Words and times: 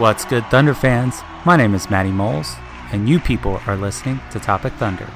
What's 0.00 0.24
good, 0.24 0.46
Thunder 0.46 0.72
fans? 0.72 1.20
My 1.44 1.58
name 1.58 1.74
is 1.74 1.90
Matty 1.90 2.10
Moles, 2.10 2.56
and 2.90 3.06
you 3.06 3.20
people 3.20 3.60
are 3.66 3.76
listening 3.76 4.18
to 4.30 4.40
Topic 4.40 4.72
Thunder. 4.78 5.06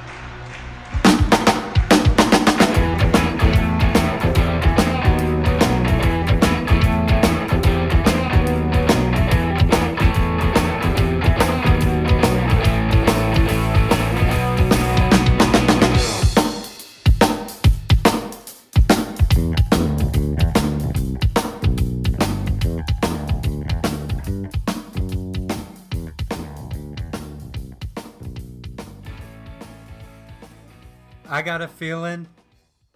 Got 31.45 31.61
a 31.61 31.67
feeling 31.67 32.25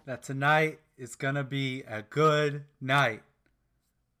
that 0.06 0.24
tonight 0.24 0.80
is 0.98 1.14
to 1.14 1.44
be 1.44 1.84
a 1.86 2.02
good 2.02 2.64
night. 2.80 3.22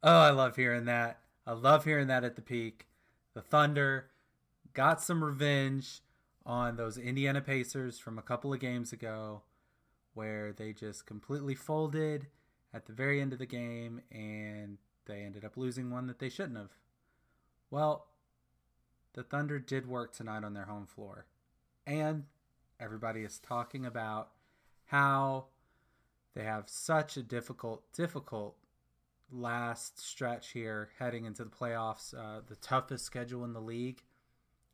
Oh, 0.04 0.20
I 0.20 0.30
love 0.30 0.54
hearing 0.54 0.84
that. 0.84 1.18
I 1.44 1.52
love 1.52 1.84
hearing 1.84 2.06
that 2.06 2.22
at 2.22 2.36
the 2.36 2.40
peak. 2.40 2.86
The 3.34 3.40
Thunder 3.40 4.06
got 4.72 5.02
some 5.02 5.24
revenge 5.24 6.02
on 6.46 6.76
those 6.76 6.96
Indiana 6.96 7.40
Pacers 7.40 7.98
from 7.98 8.20
a 8.20 8.22
couple 8.22 8.52
of 8.52 8.60
games 8.60 8.92
ago 8.92 9.42
where 10.14 10.52
they 10.52 10.72
just 10.72 11.06
completely 11.06 11.56
folded 11.56 12.28
at 12.72 12.86
the 12.86 12.92
very 12.92 13.20
end 13.20 13.32
of 13.32 13.40
the 13.40 13.46
game 13.46 14.00
and 14.12 14.78
they 15.06 15.22
ended 15.22 15.44
up 15.44 15.56
losing 15.56 15.90
one 15.90 16.06
that 16.06 16.20
they 16.20 16.28
shouldn't 16.28 16.56
have. 16.56 16.76
Well, 17.68 18.06
the 19.14 19.24
Thunder 19.24 19.58
did 19.58 19.88
work 19.88 20.14
tonight 20.14 20.44
on 20.44 20.54
their 20.54 20.66
home 20.66 20.86
floor. 20.86 21.26
And 21.84 22.26
everybody 22.80 23.20
is 23.20 23.38
talking 23.38 23.84
about 23.84 24.30
how 24.86 25.46
they 26.34 26.42
have 26.42 26.68
such 26.68 27.16
a 27.16 27.22
difficult, 27.22 27.82
difficult 27.92 28.56
last 29.30 30.00
stretch 30.00 30.50
here 30.52 30.90
heading 30.98 31.24
into 31.24 31.44
the 31.44 31.50
playoffs, 31.50 32.14
uh, 32.14 32.40
the 32.46 32.56
toughest 32.56 33.04
schedule 33.04 33.44
in 33.44 33.52
the 33.52 33.60
league. 33.60 34.02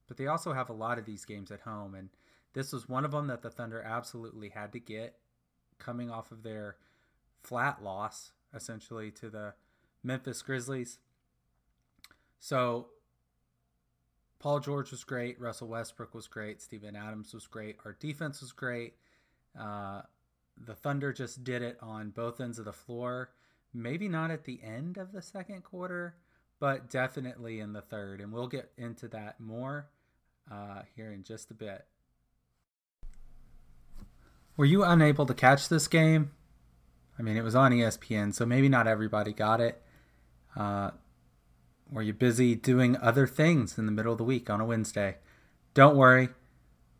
But 0.09 0.17
they 0.17 0.27
also 0.27 0.53
have 0.53 0.71
a 0.71 0.75
lot 0.75 0.99
of 0.99 1.05
these 1.05 1.25
games 1.25 1.50
at 1.50 1.61
home, 1.61 1.94
and 1.94 2.11
this 2.53 2.72
was 2.72 2.89
one 2.89 3.05
of 3.05 3.11
them 3.11 3.27
that 3.27 3.43
the 3.43 3.50
Thunder 3.50 3.83
absolutely 3.83 4.50
had 4.50 4.73
to 4.73 4.78
get 4.78 5.17
coming 5.78 6.11
off 6.11 6.31
of 6.31 6.43
their 6.43 6.77
flat 7.43 7.83
loss, 7.83 8.33
essentially, 8.55 9.11
to 9.11 9.28
the 9.28 9.55
Memphis 10.03 10.43
Grizzlies. 10.43 10.99
So 12.38 12.88
Paul 14.39 14.61
George 14.61 14.91
was 14.91 15.05
great. 15.05 15.41
Russell 15.41 15.69
Westbrook 15.69 16.15
was 16.15 16.29
great. 16.29 16.61
Steven 16.61 16.95
Adams 16.95 17.33
was 17.33 17.47
great. 17.47 17.77
Our 17.85 17.97
defense 17.99 18.41
was 18.41 18.53
great. 18.53 18.95
Uh, 19.59 20.03
the 20.57 20.75
Thunder 20.75 21.13
just 21.13 21.45
did 21.45 21.63
it 21.63 21.79
on 21.81 22.11
both 22.11 22.41
ends 22.41 22.59
of 22.59 22.65
the 22.65 22.73
floor. 22.73 23.31
Maybe 23.73 24.09
not 24.09 24.31
at 24.31 24.45
the 24.45 24.61
end 24.63 24.97
of 24.97 25.13
the 25.13 25.23
second 25.23 25.65
quarter, 25.65 26.17
but 26.61 26.91
definitely 26.91 27.61
in 27.61 27.73
the 27.73 27.81
third. 27.81 28.21
And 28.21 28.33
we'll 28.33 28.47
get 28.47 28.73
into 28.77 29.09
that 29.09 29.41
more 29.41 29.89
uh, 30.51 30.83
here 30.95 31.13
in 31.13 31.23
just 31.25 31.51
a 31.51 31.55
bit. 31.55 31.85
Were 34.57 34.65
you 34.65 34.85
unable 34.85 35.27
to 35.27 35.35
catch 35.35 35.69
this 35.69 35.87
game? 35.89 36.31
I 37.19 37.23
mean, 37.23 37.37
it 37.37 37.43
was 37.43 37.55
on 37.55 37.73
ESPN, 37.73 38.35
so 38.35 38.47
maybe 38.47 38.69
not 38.69 38.87
everybody 38.87 39.33
got 39.33 39.61
it. 39.61 39.83
Uh, 40.55 40.91
were 41.91 42.03
you're 42.03 42.15
busy 42.15 42.55
doing 42.55 42.97
other 42.99 43.27
things 43.27 43.79
in 43.79 43.87
the 43.87 43.93
middle 43.93 44.13
of 44.13 44.19
the 44.19 44.25
week 44.25 44.51
on 44.51 44.61
a 44.61 44.65
Wednesday? 44.65 45.17
Don't 45.75 45.97
worry. 45.97 46.31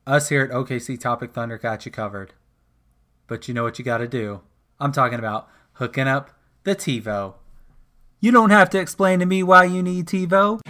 Us 0.07 0.29
here 0.29 0.43
at 0.43 0.51
OKC 0.51 0.99
Topic 1.01 1.33
Thunder 1.33 1.59
got 1.59 1.85
you 1.85 1.93
covered. 1.93 2.33
But 3.27 3.49
you 3.49 3.55
know 3.55 3.65
what 3.65 3.79
you 3.79 3.85
got 3.85 3.99
to 3.99 4.09
do. 4.09 4.43
I'm 4.79 4.93
talking 4.93 5.19
about 5.19 5.49
hooking 5.75 6.07
up 6.07 6.31
the 6.65 6.77
TiVo. 6.77 7.35
You 8.21 8.31
don't 8.31 8.51
have 8.51 8.71
to 8.71 8.79
explain 8.79 9.19
to 9.21 9.27
me 9.27 9.43
why 9.43 9.65
you 9.65 9.83
need 9.83 10.07
TiVo. 10.07 10.61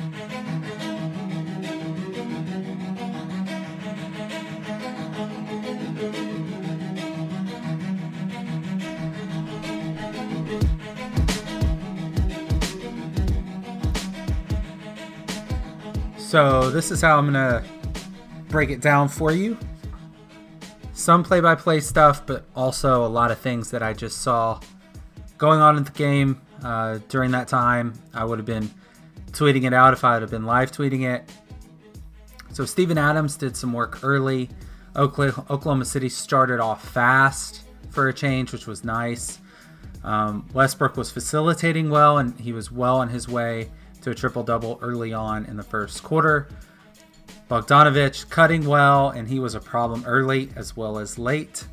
So, 16.36 16.68
this 16.68 16.90
is 16.90 17.00
how 17.00 17.16
I'm 17.16 17.32
to 17.32 17.64
break 18.50 18.68
it 18.68 18.82
down 18.82 19.08
for 19.08 19.32
you. 19.32 19.56
Some 20.92 21.24
play 21.24 21.40
by 21.40 21.54
play 21.54 21.80
stuff, 21.80 22.26
but 22.26 22.44
also 22.54 23.06
a 23.06 23.08
lot 23.08 23.30
of 23.30 23.38
things 23.38 23.70
that 23.70 23.82
I 23.82 23.94
just 23.94 24.20
saw 24.20 24.60
going 25.38 25.60
on 25.60 25.78
in 25.78 25.84
the 25.84 25.92
game 25.92 26.38
uh, 26.62 26.98
during 27.08 27.30
that 27.30 27.48
time. 27.48 27.94
I 28.12 28.26
would 28.26 28.38
have 28.38 28.44
been 28.44 28.70
tweeting 29.30 29.64
it 29.64 29.72
out 29.72 29.94
if 29.94 30.04
I 30.04 30.12
would 30.12 30.20
have 30.20 30.30
been 30.30 30.44
live 30.44 30.72
tweeting 30.72 31.10
it. 31.10 31.26
So, 32.52 32.66
Steven 32.66 32.98
Adams 32.98 33.38
did 33.38 33.56
some 33.56 33.72
work 33.72 34.00
early. 34.02 34.50
Oklahoma 34.94 35.86
City 35.86 36.10
started 36.10 36.60
off 36.60 36.86
fast 36.86 37.62
for 37.88 38.08
a 38.08 38.12
change, 38.12 38.52
which 38.52 38.66
was 38.66 38.84
nice. 38.84 39.38
Um, 40.04 40.46
Westbrook 40.52 40.98
was 40.98 41.10
facilitating 41.10 41.88
well, 41.88 42.18
and 42.18 42.38
he 42.38 42.52
was 42.52 42.70
well 42.70 42.98
on 42.98 43.08
his 43.08 43.26
way 43.26 43.70
to 44.06 44.12
a 44.12 44.14
triple 44.14 44.44
double 44.44 44.78
early 44.82 45.12
on 45.12 45.44
in 45.46 45.56
the 45.56 45.64
first 45.64 46.04
quarter. 46.04 46.46
Bogdanovich 47.50 48.30
cutting 48.30 48.64
well, 48.64 49.10
and 49.10 49.26
he 49.28 49.40
was 49.40 49.56
a 49.56 49.60
problem 49.60 50.04
early 50.06 50.48
as 50.54 50.76
well 50.76 50.98
as 50.98 51.18
late. 51.18 51.66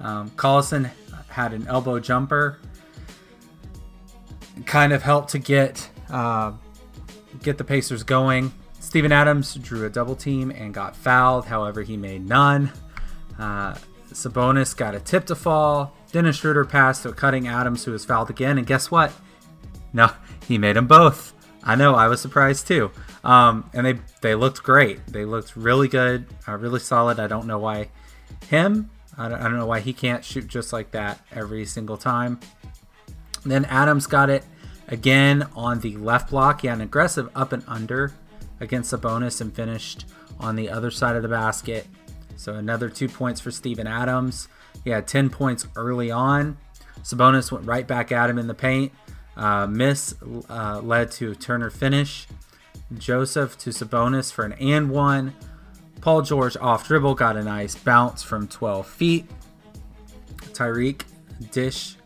Um, 0.00 0.30
Collison 0.30 0.90
had 1.28 1.52
an 1.52 1.68
elbow 1.68 2.00
jumper, 2.00 2.58
kind 4.64 4.92
of 4.92 5.04
helped 5.04 5.30
to 5.30 5.38
get 5.38 5.88
uh, 6.10 6.52
get 7.40 7.56
the 7.56 7.62
Pacers 7.62 8.02
going. 8.02 8.52
Steven 8.80 9.12
Adams 9.12 9.54
drew 9.54 9.86
a 9.86 9.88
double 9.88 10.16
team 10.16 10.50
and 10.50 10.74
got 10.74 10.96
fouled. 10.96 11.44
However, 11.44 11.82
he 11.82 11.96
made 11.96 12.26
none. 12.26 12.72
Uh, 13.38 13.76
Sabonis 14.10 14.76
got 14.76 14.96
a 14.96 15.00
tip 15.00 15.26
to 15.26 15.36
fall. 15.36 15.94
Dennis 16.10 16.36
Schroeder 16.36 16.64
passed 16.64 17.04
to 17.04 17.12
cutting 17.12 17.46
Adams, 17.46 17.84
who 17.84 17.92
was 17.92 18.04
fouled 18.04 18.30
again. 18.30 18.58
And 18.58 18.66
guess 18.66 18.90
what? 18.90 19.12
No, 19.92 20.10
he 20.48 20.58
made 20.58 20.74
them 20.74 20.88
both. 20.88 21.32
I 21.66 21.74
know, 21.74 21.94
I 21.94 22.06
was 22.06 22.20
surprised 22.20 22.66
too. 22.68 22.92
Um, 23.24 23.68
and 23.74 23.84
they 23.84 23.98
they 24.22 24.34
looked 24.36 24.62
great. 24.62 25.04
They 25.06 25.24
looked 25.24 25.56
really 25.56 25.88
good, 25.88 26.26
uh, 26.46 26.56
really 26.56 26.78
solid. 26.78 27.18
I 27.18 27.26
don't 27.26 27.46
know 27.46 27.58
why 27.58 27.88
him. 28.48 28.90
I 29.18 29.28
don't, 29.28 29.40
I 29.40 29.42
don't 29.44 29.58
know 29.58 29.66
why 29.66 29.80
he 29.80 29.92
can't 29.92 30.24
shoot 30.24 30.46
just 30.46 30.72
like 30.72 30.92
that 30.92 31.20
every 31.32 31.66
single 31.66 31.96
time. 31.96 32.38
Then 33.44 33.64
Adams 33.64 34.06
got 34.06 34.30
it 34.30 34.44
again 34.88 35.48
on 35.56 35.80
the 35.80 35.96
left 35.96 36.30
block. 36.30 36.60
He 36.60 36.68
had 36.68 36.76
an 36.76 36.82
aggressive 36.82 37.28
up 37.34 37.52
and 37.52 37.64
under 37.66 38.12
against 38.60 38.92
Sabonis 38.92 39.40
and 39.40 39.52
finished 39.52 40.06
on 40.38 40.54
the 40.54 40.70
other 40.70 40.90
side 40.90 41.16
of 41.16 41.22
the 41.22 41.28
basket. 41.28 41.86
So 42.36 42.54
another 42.54 42.88
two 42.88 43.08
points 43.08 43.40
for 43.40 43.50
Steven 43.50 43.86
Adams. 43.86 44.48
He 44.84 44.90
had 44.90 45.06
10 45.06 45.30
points 45.30 45.66
early 45.74 46.10
on. 46.10 46.58
Sabonis 47.02 47.50
went 47.50 47.66
right 47.66 47.86
back 47.86 48.12
at 48.12 48.30
him 48.30 48.38
in 48.38 48.46
the 48.46 48.54
paint. 48.54 48.92
Uh, 49.36 49.66
miss 49.66 50.14
uh, 50.48 50.80
led 50.80 51.10
to 51.12 51.34
Turner 51.34 51.70
finish. 51.70 52.26
Joseph 52.96 53.58
to 53.58 53.70
Sabonis 53.70 54.32
for 54.32 54.44
an 54.44 54.52
and 54.54 54.90
one. 54.90 55.34
Paul 56.00 56.22
George 56.22 56.56
off 56.58 56.86
dribble 56.86 57.14
got 57.14 57.36
a 57.36 57.42
nice 57.42 57.74
bounce 57.74 58.22
from 58.22 58.48
12 58.48 58.86
feet. 58.86 59.26
Tyreke 60.52 61.02
dish 61.50 61.96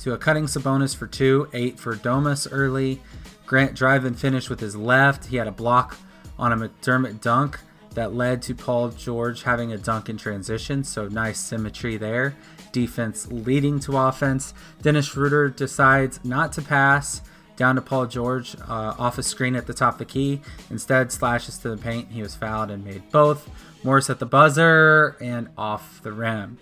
to 0.00 0.12
a 0.12 0.18
cutting 0.18 0.44
Sabonis 0.44 0.94
for 0.94 1.06
two, 1.06 1.48
eight 1.52 1.78
for 1.78 1.96
Domas 1.96 2.46
early. 2.50 3.00
Grant 3.46 3.74
drive 3.74 4.04
and 4.04 4.18
finish 4.18 4.50
with 4.50 4.60
his 4.60 4.76
left. 4.76 5.26
He 5.26 5.36
had 5.36 5.48
a 5.48 5.52
block 5.52 5.96
on 6.38 6.52
a 6.52 6.56
McDermott 6.56 7.20
dunk 7.20 7.58
that 7.96 8.14
led 8.14 8.42
to 8.42 8.54
Paul 8.54 8.90
George 8.90 9.42
having 9.42 9.72
a 9.72 9.78
dunk 9.78 10.10
in 10.10 10.18
transition, 10.18 10.84
so 10.84 11.08
nice 11.08 11.40
symmetry 11.40 11.96
there. 11.96 12.36
Defense 12.70 13.26
leading 13.32 13.80
to 13.80 13.96
offense. 13.96 14.52
Dennis 14.82 15.06
Schroeder 15.06 15.48
decides 15.48 16.22
not 16.22 16.52
to 16.52 16.62
pass 16.62 17.22
down 17.56 17.74
to 17.76 17.80
Paul 17.80 18.06
George 18.06 18.54
uh, 18.68 18.94
off 18.98 19.16
a 19.16 19.22
screen 19.22 19.56
at 19.56 19.66
the 19.66 19.72
top 19.72 19.94
of 19.94 19.98
the 19.98 20.04
key. 20.04 20.42
Instead, 20.68 21.10
slashes 21.10 21.56
to 21.58 21.70
the 21.70 21.78
paint. 21.78 22.08
He 22.10 22.20
was 22.20 22.34
fouled 22.34 22.70
and 22.70 22.84
made 22.84 23.10
both. 23.10 23.48
Morris 23.82 24.10
at 24.10 24.18
the 24.18 24.26
buzzer 24.26 25.16
and 25.18 25.48
off 25.56 26.02
the 26.02 26.12
rim. 26.12 26.58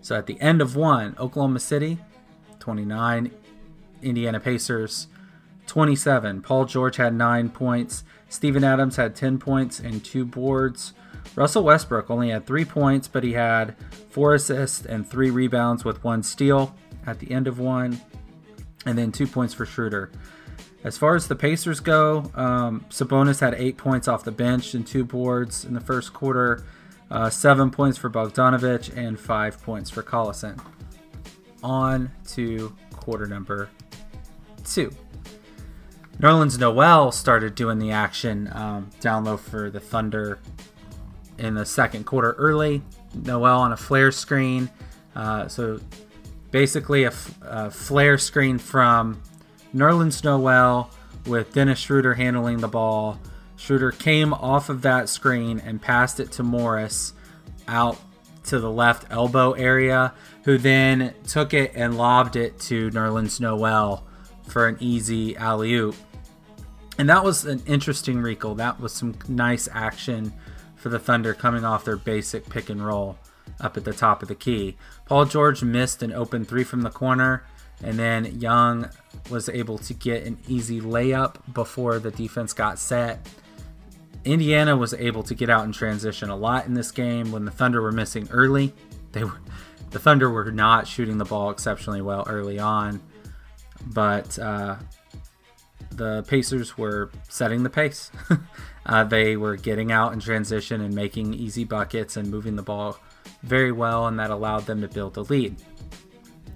So 0.00 0.16
at 0.16 0.26
the 0.26 0.40
end 0.40 0.60
of 0.60 0.74
one, 0.74 1.14
Oklahoma 1.16 1.60
City 1.60 1.98
29, 2.58 3.30
Indiana 4.02 4.40
Pacers 4.40 5.06
27. 5.68 6.42
Paul 6.42 6.64
George 6.64 6.96
had 6.96 7.14
nine 7.14 7.50
points. 7.50 8.02
Steven 8.32 8.64
Adams 8.64 8.96
had 8.96 9.14
10 9.14 9.38
points 9.38 9.78
and 9.78 10.02
two 10.02 10.24
boards. 10.24 10.94
Russell 11.36 11.64
Westbrook 11.64 12.10
only 12.10 12.30
had 12.30 12.46
three 12.46 12.64
points, 12.64 13.06
but 13.06 13.22
he 13.22 13.34
had 13.34 13.76
four 14.08 14.34
assists 14.34 14.86
and 14.86 15.06
three 15.06 15.30
rebounds 15.30 15.84
with 15.84 16.02
one 16.02 16.22
steal 16.22 16.74
at 17.06 17.18
the 17.18 17.30
end 17.30 17.46
of 17.46 17.58
one, 17.58 18.00
and 18.86 18.96
then 18.96 19.12
two 19.12 19.26
points 19.26 19.52
for 19.52 19.66
Schroeder. 19.66 20.10
As 20.82 20.96
far 20.96 21.14
as 21.14 21.28
the 21.28 21.36
Pacers 21.36 21.80
go, 21.80 22.30
um, 22.34 22.86
Sabonis 22.88 23.40
had 23.40 23.52
eight 23.54 23.76
points 23.76 24.08
off 24.08 24.24
the 24.24 24.32
bench 24.32 24.72
and 24.72 24.86
two 24.86 25.04
boards 25.04 25.66
in 25.66 25.74
the 25.74 25.80
first 25.80 26.14
quarter, 26.14 26.64
uh, 27.10 27.28
seven 27.28 27.70
points 27.70 27.98
for 27.98 28.08
Bogdanovich, 28.08 28.96
and 28.96 29.20
five 29.20 29.62
points 29.62 29.90
for 29.90 30.02
Collison. 30.02 30.58
On 31.62 32.10
to 32.28 32.74
quarter 32.96 33.26
number 33.26 33.68
two. 34.64 34.90
Nerlens 36.22 36.56
Noel 36.56 37.10
started 37.10 37.56
doing 37.56 37.80
the 37.80 37.90
action 37.90 38.48
um, 38.52 38.90
down 39.00 39.24
low 39.24 39.36
for 39.36 39.70
the 39.70 39.80
Thunder 39.80 40.38
in 41.36 41.54
the 41.54 41.66
second 41.66 42.06
quarter 42.06 42.30
early. 42.38 42.80
Noel 43.12 43.58
on 43.58 43.72
a 43.72 43.76
flare 43.76 44.12
screen. 44.12 44.70
Uh, 45.16 45.48
so 45.48 45.80
basically, 46.52 47.02
a, 47.02 47.08
f- 47.08 47.34
a 47.42 47.70
flare 47.72 48.18
screen 48.18 48.58
from 48.58 49.20
Nerlens 49.74 50.22
Noel 50.22 50.88
with 51.26 51.52
Dennis 51.54 51.80
Schroeder 51.80 52.14
handling 52.14 52.58
the 52.58 52.68
ball. 52.68 53.18
Schroeder 53.56 53.90
came 53.90 54.32
off 54.32 54.68
of 54.68 54.82
that 54.82 55.08
screen 55.08 55.58
and 55.58 55.82
passed 55.82 56.20
it 56.20 56.30
to 56.32 56.44
Morris 56.44 57.14
out 57.66 57.98
to 58.44 58.60
the 58.60 58.70
left 58.70 59.10
elbow 59.10 59.52
area, 59.52 60.14
who 60.44 60.56
then 60.56 61.14
took 61.26 61.52
it 61.52 61.72
and 61.74 61.98
lobbed 61.98 62.36
it 62.36 62.60
to 62.60 62.90
Nerlens 62.90 63.40
Noel 63.40 64.06
for 64.46 64.68
an 64.68 64.76
easy 64.78 65.36
alley 65.36 65.74
oop. 65.74 65.96
And 66.98 67.08
that 67.08 67.24
was 67.24 67.44
an 67.44 67.62
interesting 67.66 68.20
recall. 68.20 68.54
That 68.54 68.80
was 68.80 68.92
some 68.92 69.14
nice 69.28 69.68
action 69.72 70.32
for 70.76 70.88
the 70.88 70.98
Thunder 70.98 71.32
coming 71.32 71.64
off 71.64 71.84
their 71.84 71.96
basic 71.96 72.48
pick 72.48 72.68
and 72.68 72.84
roll 72.84 73.18
up 73.60 73.76
at 73.76 73.84
the 73.84 73.92
top 73.92 74.22
of 74.22 74.28
the 74.28 74.34
key. 74.34 74.76
Paul 75.06 75.24
George 75.24 75.62
missed 75.62 76.02
an 76.02 76.12
open 76.12 76.44
three 76.44 76.64
from 76.64 76.82
the 76.82 76.90
corner, 76.90 77.44
and 77.82 77.98
then 77.98 78.40
Young 78.40 78.88
was 79.30 79.48
able 79.48 79.78
to 79.78 79.94
get 79.94 80.24
an 80.24 80.38
easy 80.48 80.80
layup 80.80 81.36
before 81.52 81.98
the 81.98 82.10
defense 82.10 82.52
got 82.52 82.78
set. 82.78 83.26
Indiana 84.24 84.76
was 84.76 84.94
able 84.94 85.22
to 85.24 85.34
get 85.34 85.50
out 85.50 85.64
in 85.64 85.72
transition 85.72 86.30
a 86.30 86.36
lot 86.36 86.66
in 86.66 86.74
this 86.74 86.90
game 86.90 87.32
when 87.32 87.44
the 87.44 87.50
Thunder 87.50 87.82
were 87.82 87.92
missing 87.92 88.28
early. 88.30 88.72
They 89.12 89.24
were 89.24 89.40
the 89.90 89.98
Thunder 89.98 90.30
were 90.30 90.50
not 90.50 90.86
shooting 90.86 91.18
the 91.18 91.24
ball 91.24 91.50
exceptionally 91.50 92.00
well 92.00 92.24
early 92.26 92.58
on, 92.58 93.02
but 93.86 94.38
uh, 94.38 94.76
the 95.96 96.22
Pacers 96.24 96.76
were 96.76 97.10
setting 97.28 97.62
the 97.62 97.70
pace. 97.70 98.10
uh, 98.86 99.04
they 99.04 99.36
were 99.36 99.56
getting 99.56 99.92
out 99.92 100.12
in 100.12 100.20
transition 100.20 100.80
and 100.80 100.94
making 100.94 101.34
easy 101.34 101.64
buckets 101.64 102.16
and 102.16 102.30
moving 102.30 102.56
the 102.56 102.62
ball 102.62 102.98
very 103.42 103.72
well, 103.72 104.06
and 104.06 104.18
that 104.18 104.30
allowed 104.30 104.66
them 104.66 104.80
to 104.80 104.88
build 104.88 105.16
a 105.16 105.22
lead. 105.22 105.56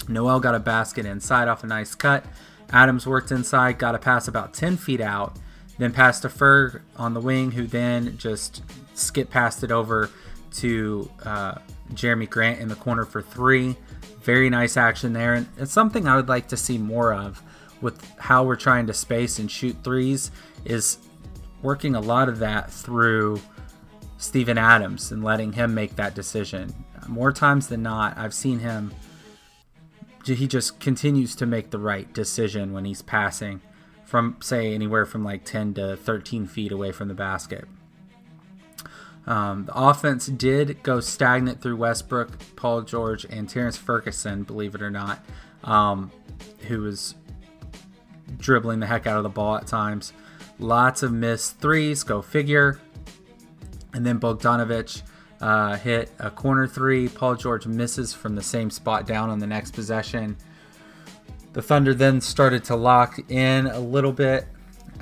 Noel 0.09 0.41
got 0.41 0.55
a 0.55 0.61
basket 0.61 1.05
inside 1.05 1.49
off 1.49 1.65
a 1.65 1.67
nice 1.67 1.95
cut. 1.95 2.25
Adams 2.71 3.07
worked 3.07 3.31
inside, 3.31 3.79
got 3.79 3.95
a 3.95 3.99
pass 3.99 4.29
about 4.29 4.55
10 4.55 4.77
feet 4.77 5.01
out, 5.01 5.37
then 5.79 5.93
passed 5.93 6.23
to 6.23 6.29
Ferg 6.29 6.81
on 6.97 7.15
the 7.15 7.21
wing, 7.21 7.53
who 7.53 7.67
then 7.67 8.17
just 8.17 8.63
skip 8.95 9.31
past 9.31 9.63
it 9.63 9.71
over 9.71 10.11
to 10.53 11.11
uh, 11.25 11.57
Jerami 11.93 12.29
Grant 12.29 12.61
in 12.61 12.69
the 12.69 12.77
corner 12.77 13.05
for 13.05 13.23
three. 13.23 13.77
Very 14.23 14.51
nice 14.51 14.77
action 14.77 15.13
there, 15.13 15.35
and 15.35 15.47
it's 15.57 15.73
something 15.73 16.09
I 16.09 16.17
would 16.17 16.29
like 16.29 16.49
to 16.49 16.57
see 16.57 16.79
more 16.79 17.13
of 17.13 17.43
with 17.81 18.03
how 18.19 18.45
we're 18.45 18.57
trying 18.57 18.87
to 18.87 18.95
space 18.95 19.39
and 19.39 19.51
shoot 19.51 19.77
threes 19.85 20.31
is 20.65 20.99
working 21.63 21.95
a 21.95 22.01
lot 22.01 22.29
of 22.29 22.39
that 22.39 22.71
through 22.71 23.41
Steven 24.19 24.59
Adams 24.59 25.13
and 25.13 25.23
letting 25.23 25.53
him 25.53 25.75
make 25.75 25.97
that 25.97 26.15
decision. 26.15 26.73
More 27.07 27.33
times 27.33 27.69
than 27.69 27.83
not, 27.83 28.17
I've 28.17 28.35
seen 28.35 28.59
him 28.61 28.93
he 30.25 30.49
just 30.49 30.81
continues 30.81 31.37
to 31.37 31.47
make 31.47 31.71
the 31.71 31.79
right 31.79 32.13
decision 32.13 32.73
when 32.73 32.85
he's 32.85 33.03
passing 33.03 33.61
from 34.05 34.37
say 34.41 34.75
anywhere 34.75 35.05
from 35.05 35.25
like 35.25 35.45
10 35.45 35.75
to 35.75 35.97
13 35.97 36.47
feet 36.47 36.73
away 36.73 36.93
from 36.93 37.09
the 37.09 37.15
basket. 37.15 37.65
Um, 39.27 39.65
the 39.67 39.77
offense 39.77 40.27
did 40.27 40.83
go 40.85 41.01
stagnant 41.01 41.61
through 41.61 41.77
Westbrook, 41.77 42.31
Paul 42.55 42.83
George, 42.83 43.25
and 43.25 43.49
Terrence 43.49 43.77
Ferguson, 43.77 44.45
believe 44.45 44.77
it 44.77 44.83
or 44.83 44.91
not, 44.91 45.25
um, 45.65 46.13
who 46.69 46.83
was 46.83 47.17
dribbling 48.39 48.81
the 48.81 48.87
heck 48.87 49.07
out 49.07 49.17
of 49.17 49.23
the 49.23 49.29
ball 49.29 49.57
at 49.57 49.67
times. 49.67 50.13
Lots 50.59 51.03
of 51.03 51.13
missed 51.13 51.59
threes, 51.61 52.03
go 52.03 52.23
figure. 52.23 52.81
And 53.93 54.05
then 54.05 54.21
Bogdanovich 54.21 55.03
uh, 55.41 55.77
hit 55.77 56.11
a 56.19 56.31
corner 56.31 56.67
three. 56.67 57.09
Paul 57.09 57.35
George 57.35 57.67
misses 57.67 58.13
from 58.15 58.35
the 58.35 58.43
same 58.43 58.71
spot 58.71 59.07
down 59.07 59.31
on 59.31 59.39
the 59.39 59.47
next 59.47 59.73
possession. 59.73 60.37
The 61.53 61.63
Thunder 61.63 61.95
then 61.95 62.21
started 62.21 62.65
to 62.65 62.77
lock 62.77 63.19
in 63.31 63.67
a 63.67 63.79
little 63.79 64.13
bit. 64.13 64.47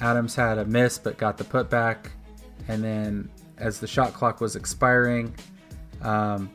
Adams 0.00 0.34
had 0.34 0.58
a 0.58 0.64
miss 0.64 0.98
but 0.98 1.16
got 1.18 1.36
the 1.38 1.44
putback. 1.44 2.10
And 2.68 2.82
then 2.82 3.30
as 3.58 3.80
the 3.80 3.86
shot 3.86 4.12
clock 4.12 4.40
was 4.40 4.56
expiring, 4.56 5.34
um, 6.02 6.50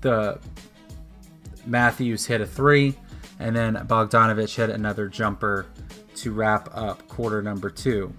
the 0.00 0.38
Matthews 1.66 2.26
hit 2.26 2.40
a 2.40 2.46
three 2.46 2.94
and 3.38 3.54
then 3.54 3.74
Bogdanovich 3.74 4.54
hit 4.54 4.70
another 4.70 5.08
jumper 5.08 5.66
to 6.16 6.32
wrap 6.32 6.68
up 6.72 7.06
quarter 7.08 7.42
number 7.42 7.70
two. 7.70 8.12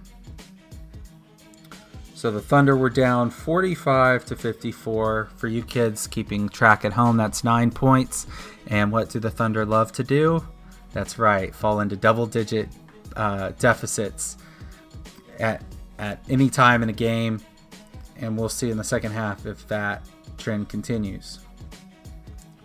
So 2.14 2.32
the 2.32 2.40
Thunder 2.40 2.76
were 2.76 2.90
down 2.90 3.30
45 3.30 4.24
to 4.24 4.34
54. 4.34 5.28
For 5.36 5.46
you 5.46 5.62
kids 5.62 6.08
keeping 6.08 6.48
track 6.48 6.84
at 6.84 6.92
home, 6.92 7.16
that's 7.16 7.44
nine 7.44 7.70
points. 7.70 8.26
And 8.66 8.90
what 8.90 9.10
do 9.10 9.20
the 9.20 9.30
Thunder 9.30 9.64
love 9.64 9.92
to 9.92 10.02
do? 10.02 10.44
That's 10.92 11.16
right, 11.16 11.54
fall 11.54 11.78
into 11.78 11.94
double 11.94 12.26
digit 12.26 12.68
uh, 13.14 13.52
deficits 13.60 14.36
at, 15.38 15.62
at 16.00 16.24
any 16.28 16.50
time 16.50 16.82
in 16.82 16.88
a 16.88 16.92
game. 16.92 17.40
And 18.16 18.36
we'll 18.36 18.48
see 18.48 18.70
in 18.70 18.78
the 18.78 18.84
second 18.84 19.12
half 19.12 19.46
if 19.46 19.68
that 19.68 20.04
trend 20.38 20.68
continues. 20.68 21.38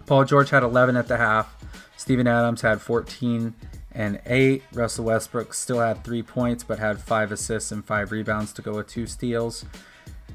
Paul 0.07 0.25
George 0.25 0.49
had 0.49 0.63
11 0.63 0.97
at 0.97 1.07
the 1.07 1.17
half. 1.17 1.55
Steven 1.95 2.27
Adams 2.27 2.61
had 2.61 2.81
14 2.81 3.53
and 3.93 4.19
8. 4.25 4.63
Russell 4.73 5.05
Westbrook 5.05 5.53
still 5.53 5.79
had 5.79 6.03
3 6.03 6.23
points 6.23 6.63
but 6.63 6.79
had 6.79 6.99
5 6.99 7.31
assists 7.31 7.71
and 7.71 7.85
5 7.85 8.11
rebounds 8.11 8.53
to 8.53 8.61
go 8.61 8.75
with 8.75 8.87
2 8.87 9.07
steals. 9.07 9.65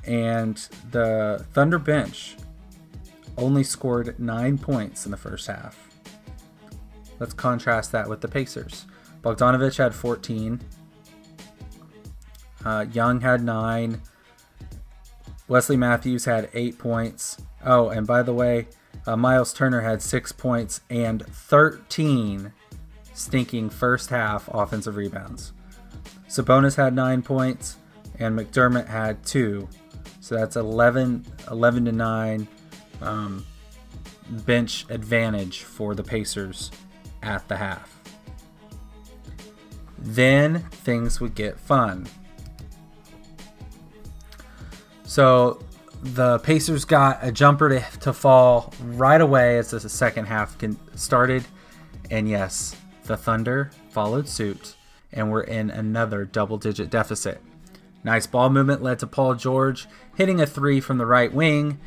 And 0.04 0.56
the 0.90 1.44
Thunder 1.52 1.78
bench 1.78 2.36
only 3.36 3.64
scored 3.64 4.18
9 4.18 4.58
points 4.58 5.04
in 5.04 5.10
the 5.10 5.16
first 5.16 5.46
half. 5.46 5.88
Let's 7.18 7.34
contrast 7.34 7.92
that 7.92 8.08
with 8.08 8.20
the 8.20 8.28
Pacers. 8.28 8.86
Bogdanovich 9.22 9.78
had 9.78 9.94
14. 9.94 10.60
Uh, 12.64 12.86
Young 12.92 13.20
had 13.20 13.42
9. 13.42 14.00
Wesley 15.48 15.76
Matthews 15.76 16.24
had 16.26 16.48
8 16.54 16.78
points. 16.78 17.38
Oh, 17.64 17.88
and 17.88 18.06
by 18.06 18.22
the 18.22 18.34
way, 18.34 18.68
uh, 19.06 19.16
Miles 19.16 19.52
Turner 19.52 19.80
had 19.80 20.02
six 20.02 20.32
points 20.32 20.80
and 20.90 21.24
13 21.26 22.52
stinking 23.18 23.68
first 23.68 24.10
half 24.10 24.48
offensive 24.52 24.96
rebounds. 24.96 25.52
Sabonis 26.28 26.76
had 26.76 26.94
nine 26.94 27.22
points 27.22 27.76
and 28.18 28.38
McDermott 28.38 28.87
had 28.87 29.25
two. 29.25 29.68
So 30.20 30.37
that's 30.37 30.56
11, 30.56 31.25
11 31.50 31.84
to 31.87 31.92
9 31.92 32.48
um, 33.00 33.46
bench 34.30 34.87
advantage 34.90 35.62
for 35.62 35.94
the 35.94 36.04
Pacers 36.04 36.70
at 37.22 37.46
the 37.48 37.56
half. 37.56 37.94
Then 39.98 40.60
things 40.60 41.20
would 41.20 41.34
get 41.34 41.58
fun. 41.58 42.06
So 45.04 45.60
the 46.02 46.38
Pacers 46.40 46.84
got 46.84 47.18
a 47.22 47.32
jumper 47.32 47.68
to, 47.70 47.98
to 48.00 48.12
fall 48.12 48.72
right 48.84 49.20
away 49.20 49.58
as 49.58 49.70
the 49.70 49.80
second 49.88 50.26
half 50.26 50.56
started. 50.94 51.44
And 52.10 52.28
yes, 52.28 52.76
the 53.08 53.16
Thunder 53.16 53.70
followed 53.90 54.28
suit 54.28 54.76
and 55.12 55.30
were 55.30 55.42
in 55.42 55.70
another 55.70 56.24
double 56.24 56.58
digit 56.58 56.90
deficit. 56.90 57.42
Nice 58.04 58.26
ball 58.26 58.50
movement 58.50 58.82
led 58.82 59.00
to 59.00 59.06
Paul 59.06 59.34
George 59.34 59.88
hitting 60.14 60.40
a 60.40 60.46
three 60.46 60.80
from 60.80 60.98
the 60.98 61.06
right 61.06 61.32
wing. 61.32 61.78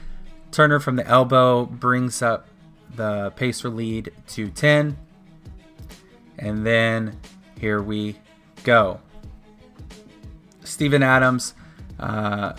Turner 0.52 0.80
from 0.80 0.98
the 0.98 1.08
elbow 1.08 1.66
brings 1.66 2.22
up 2.22 2.48
the 2.96 3.32
Pacer 3.38 3.70
lead 3.70 4.12
to 4.28 4.50
10. 4.50 4.98
And 6.38 6.66
then 6.66 7.18
here 7.58 7.82
we 7.82 8.18
go. 8.64 9.00
Steven 10.64 11.04
Adams 11.04 11.54
uh, 12.00 12.54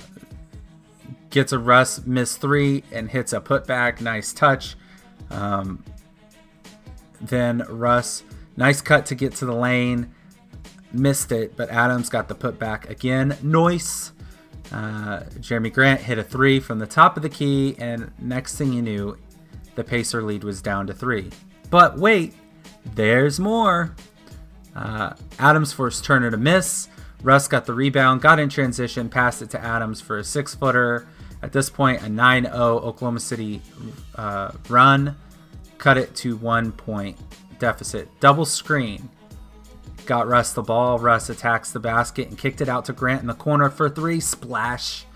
gets 1.30 1.52
a 1.52 1.58
Russ 1.58 2.06
miss 2.06 2.36
three 2.36 2.84
and 2.92 3.10
hits 3.10 3.32
a 3.32 3.40
putback. 3.40 4.00
Nice 4.00 4.32
touch. 4.32 4.76
Um, 5.30 5.82
then 7.20 7.64
Russ, 7.68 8.22
nice 8.56 8.80
cut 8.80 9.06
to 9.06 9.14
get 9.14 9.34
to 9.36 9.46
the 9.46 9.54
lane. 9.54 10.12
Missed 10.92 11.32
it, 11.32 11.56
but 11.56 11.70
Adams 11.70 12.08
got 12.08 12.28
the 12.28 12.34
putback 12.34 12.88
again. 12.88 13.36
Noise. 13.42 14.12
Uh, 14.70 15.20
Jerami 15.38 15.72
Grant 15.72 16.00
hit 16.00 16.18
a 16.18 16.22
three 16.22 16.60
from 16.60 16.78
the 16.78 16.86
top 16.86 17.16
of 17.16 17.22
the 17.22 17.28
key, 17.28 17.74
and 17.78 18.10
next 18.18 18.56
thing 18.56 18.72
you 18.72 18.82
knew, 18.82 19.18
the 19.74 19.84
Pacer 19.84 20.22
lead 20.22 20.44
was 20.44 20.62
down 20.62 20.86
to 20.86 20.94
three. 20.94 21.30
But 21.70 21.98
wait, 21.98 22.34
there's 22.94 23.40
more. 23.40 23.94
Uh, 24.74 25.14
Adams 25.38 25.72
forced 25.72 26.04
Turner 26.04 26.30
to 26.30 26.36
miss. 26.36 26.88
Russ 27.22 27.48
got 27.48 27.66
the 27.66 27.74
rebound, 27.74 28.20
got 28.20 28.38
in 28.38 28.48
transition, 28.48 29.08
passed 29.08 29.42
it 29.42 29.50
to 29.50 29.62
Adams 29.62 30.00
for 30.00 30.18
a 30.18 30.24
six 30.24 30.54
footer. 30.54 31.06
At 31.42 31.52
this 31.52 31.70
point, 31.70 32.02
a 32.02 32.08
9 32.08 32.44
0 32.44 32.54
Oklahoma 32.54 33.20
City 33.20 33.60
uh, 34.14 34.52
run 34.68 35.16
cut 35.82 35.98
it 35.98 36.14
to 36.14 36.36
one 36.36 36.70
point 36.70 37.18
deficit. 37.62 38.08
Double 38.18 38.44
screen. 38.44 39.08
Got 40.04 40.26
Russ 40.26 40.52
the 40.52 40.62
ball. 40.62 40.98
Russ 40.98 41.30
attacks 41.30 41.70
the 41.70 41.78
basket 41.78 42.28
and 42.28 42.36
kicked 42.36 42.60
it 42.60 42.68
out 42.68 42.86
to 42.86 42.92
Grant 42.92 43.20
in 43.20 43.28
the 43.28 43.34
corner 43.34 43.70
for 43.70 43.88
three. 43.88 44.18
Splash. 44.18 45.06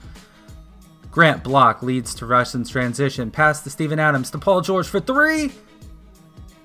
Grant 1.10 1.42
block 1.42 1.82
leads 1.82 2.14
to 2.14 2.24
Russ 2.24 2.54
in 2.54 2.64
transition. 2.64 3.32
Pass 3.32 3.64
to 3.64 3.70
Steven 3.70 3.98
Adams 3.98 4.30
to 4.30 4.38
Paul 4.38 4.60
George 4.60 4.86
for 4.86 5.00
three. 5.00 5.50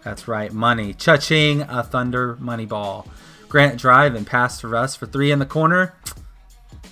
That's 0.03 0.27
right, 0.27 0.53
money. 0.53 0.93
Cha-ching, 0.93 1.63
a 1.63 1.81
Thunder 1.81 2.37
money 2.39 2.67
ball. 2.67 3.07
Grant 3.49 3.79
drive 3.79 4.13
and 4.13 4.27
pass 4.27 4.59
to 4.61 4.67
Russ 4.67 4.95
for 4.95 5.07
three 5.07 5.31
in 5.31 5.39
the 5.39 5.47
corner. 5.47 5.95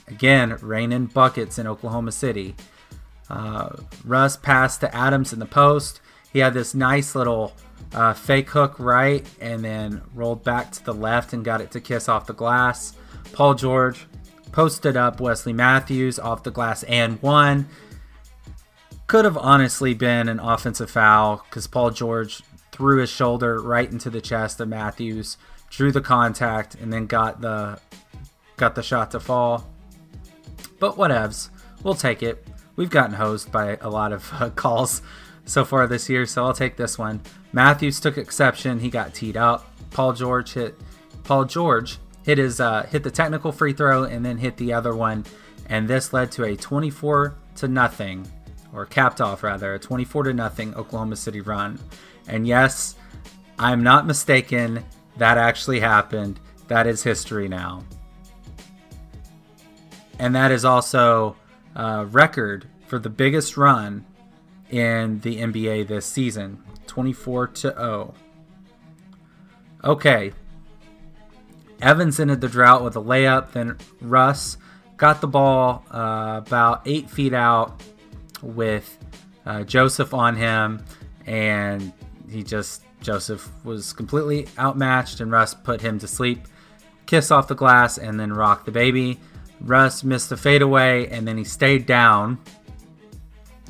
Again, 0.07 0.57
raining 0.61 1.05
buckets 1.05 1.59
in 1.59 1.67
Oklahoma 1.67 2.11
City. 2.11 2.55
Uh, 3.29 3.69
Russ 4.03 4.35
passed 4.35 4.79
to 4.79 4.95
Adams 4.95 5.31
in 5.31 5.37
the 5.37 5.45
post. 5.45 6.01
He 6.33 6.39
had 6.39 6.55
this 6.55 6.73
nice 6.73 7.13
little 7.13 7.53
uh, 7.93 8.13
fake 8.13 8.49
hook 8.49 8.79
right 8.79 9.25
and 9.41 9.63
then 9.63 10.01
rolled 10.13 10.43
back 10.43 10.71
to 10.71 10.83
the 10.85 10.93
left 10.93 11.33
and 11.33 11.43
got 11.43 11.61
it 11.61 11.71
to 11.71 11.81
kiss 11.81 12.07
off 12.07 12.27
the 12.27 12.33
glass. 12.33 12.93
Paul 13.33 13.55
George 13.55 14.05
posted 14.51 14.97
up 14.97 15.19
Wesley 15.19 15.53
Matthews 15.53 16.19
off 16.19 16.43
the 16.43 16.51
glass 16.51 16.83
and 16.83 17.21
one. 17.21 17.67
Could 19.07 19.25
have 19.25 19.37
honestly 19.37 19.93
been 19.93 20.29
an 20.29 20.39
offensive 20.39 20.91
foul 20.91 21.43
because 21.49 21.67
Paul 21.67 21.89
George 21.91 22.41
threw 22.71 22.99
his 22.99 23.09
shoulder 23.09 23.59
right 23.59 23.91
into 23.91 24.09
the 24.09 24.21
chest 24.21 24.59
of 24.59 24.69
Matthews, 24.69 25.37
drew 25.69 25.91
the 25.91 26.01
contact, 26.01 26.75
and 26.75 26.93
then 26.93 27.07
got 27.07 27.41
the 27.41 27.79
got 28.55 28.75
the 28.75 28.83
shot 28.83 29.11
to 29.11 29.19
fall. 29.19 29.67
But 30.79 30.95
whatevs, 30.95 31.49
we'll 31.83 31.95
take 31.95 32.21
it. 32.21 32.47
We've 32.75 32.89
gotten 32.89 33.15
hosed 33.15 33.51
by 33.51 33.77
a 33.81 33.89
lot 33.89 34.13
of 34.13 34.31
uh, 34.33 34.49
calls 34.55 35.01
so 35.45 35.65
far 35.65 35.87
this 35.87 36.07
year, 36.09 36.25
so 36.25 36.45
I'll 36.45 36.53
take 36.53 36.77
this 36.77 36.97
one. 36.97 37.21
Matthews 37.51 37.99
took 37.99 38.17
exception; 38.17 38.79
he 38.79 38.89
got 38.89 39.13
teed 39.13 39.37
up. 39.37 39.71
Paul 39.91 40.13
George 40.13 40.53
hit. 40.53 40.75
Paul 41.23 41.45
George 41.45 41.97
hit 42.23 42.37
his 42.37 42.59
uh, 42.59 42.83
hit 42.83 43.03
the 43.03 43.11
technical 43.11 43.51
free 43.51 43.73
throw 43.73 44.03
and 44.03 44.25
then 44.25 44.37
hit 44.37 44.57
the 44.57 44.73
other 44.73 44.95
one, 44.95 45.25
and 45.67 45.87
this 45.87 46.13
led 46.13 46.31
to 46.33 46.43
a 46.43 46.55
24 46.55 47.35
to 47.57 47.67
nothing, 47.67 48.27
or 48.73 48.85
capped 48.85 49.21
off 49.21 49.43
rather, 49.43 49.73
a 49.73 49.79
24 49.79 50.23
to 50.23 50.33
nothing 50.33 50.75
Oklahoma 50.75 51.15
City 51.15 51.41
run. 51.41 51.79
And 52.27 52.47
yes, 52.47 52.95
I'm 53.57 53.83
not 53.83 54.05
mistaken. 54.05 54.85
That 55.17 55.37
actually 55.37 55.79
happened. 55.79 56.39
That 56.67 56.85
is 56.85 57.03
history 57.03 57.47
now. 57.47 57.83
And 60.19 60.35
that 60.35 60.51
is 60.51 60.65
also 60.65 61.35
a 61.75 62.05
record 62.05 62.67
for 62.87 62.99
the 62.99 63.09
biggest 63.09 63.57
run 63.57 64.05
in 64.69 65.19
the 65.21 65.37
NBA 65.37 65.87
this 65.87 66.05
season 66.05 66.63
24 66.89 67.47
to 67.47 67.61
0. 67.61 68.13
Okay. 69.83 70.33
Evans 71.81 72.19
ended 72.19 72.41
the 72.41 72.49
drought 72.49 72.83
with 72.83 72.97
a 72.97 73.01
layup. 73.01 73.53
Then 73.53 73.77
Russ 74.01 74.57
got 74.97 75.21
the 75.21 75.27
ball 75.27 75.85
uh, 75.91 76.41
about 76.45 76.81
eight 76.85 77.09
feet 77.09 77.33
out 77.33 77.81
with 78.41 78.97
uh, 79.45 79.63
Joseph 79.63 80.13
on 80.13 80.35
him. 80.35 80.83
And 81.25 81.93
he 82.29 82.43
just 82.43 82.83
Joseph 83.01 83.49
was 83.63 83.93
completely 83.93 84.47
outmatched, 84.57 85.21
and 85.21 85.31
Russ 85.31 85.53
put 85.53 85.79
him 85.79 85.99
to 85.99 86.07
sleep. 86.07 86.47
Kiss 87.05 87.31
off 87.31 87.47
the 87.47 87.55
glass 87.55 87.97
and 87.97 88.19
then 88.19 88.33
rock 88.33 88.65
the 88.65 88.71
baby. 88.71 89.19
Russ 89.61 90.03
missed 90.03 90.29
the 90.29 90.37
fadeaway 90.37 91.07
and 91.07 91.27
then 91.27 91.37
he 91.37 91.43
stayed 91.43 91.85
down. 91.85 92.37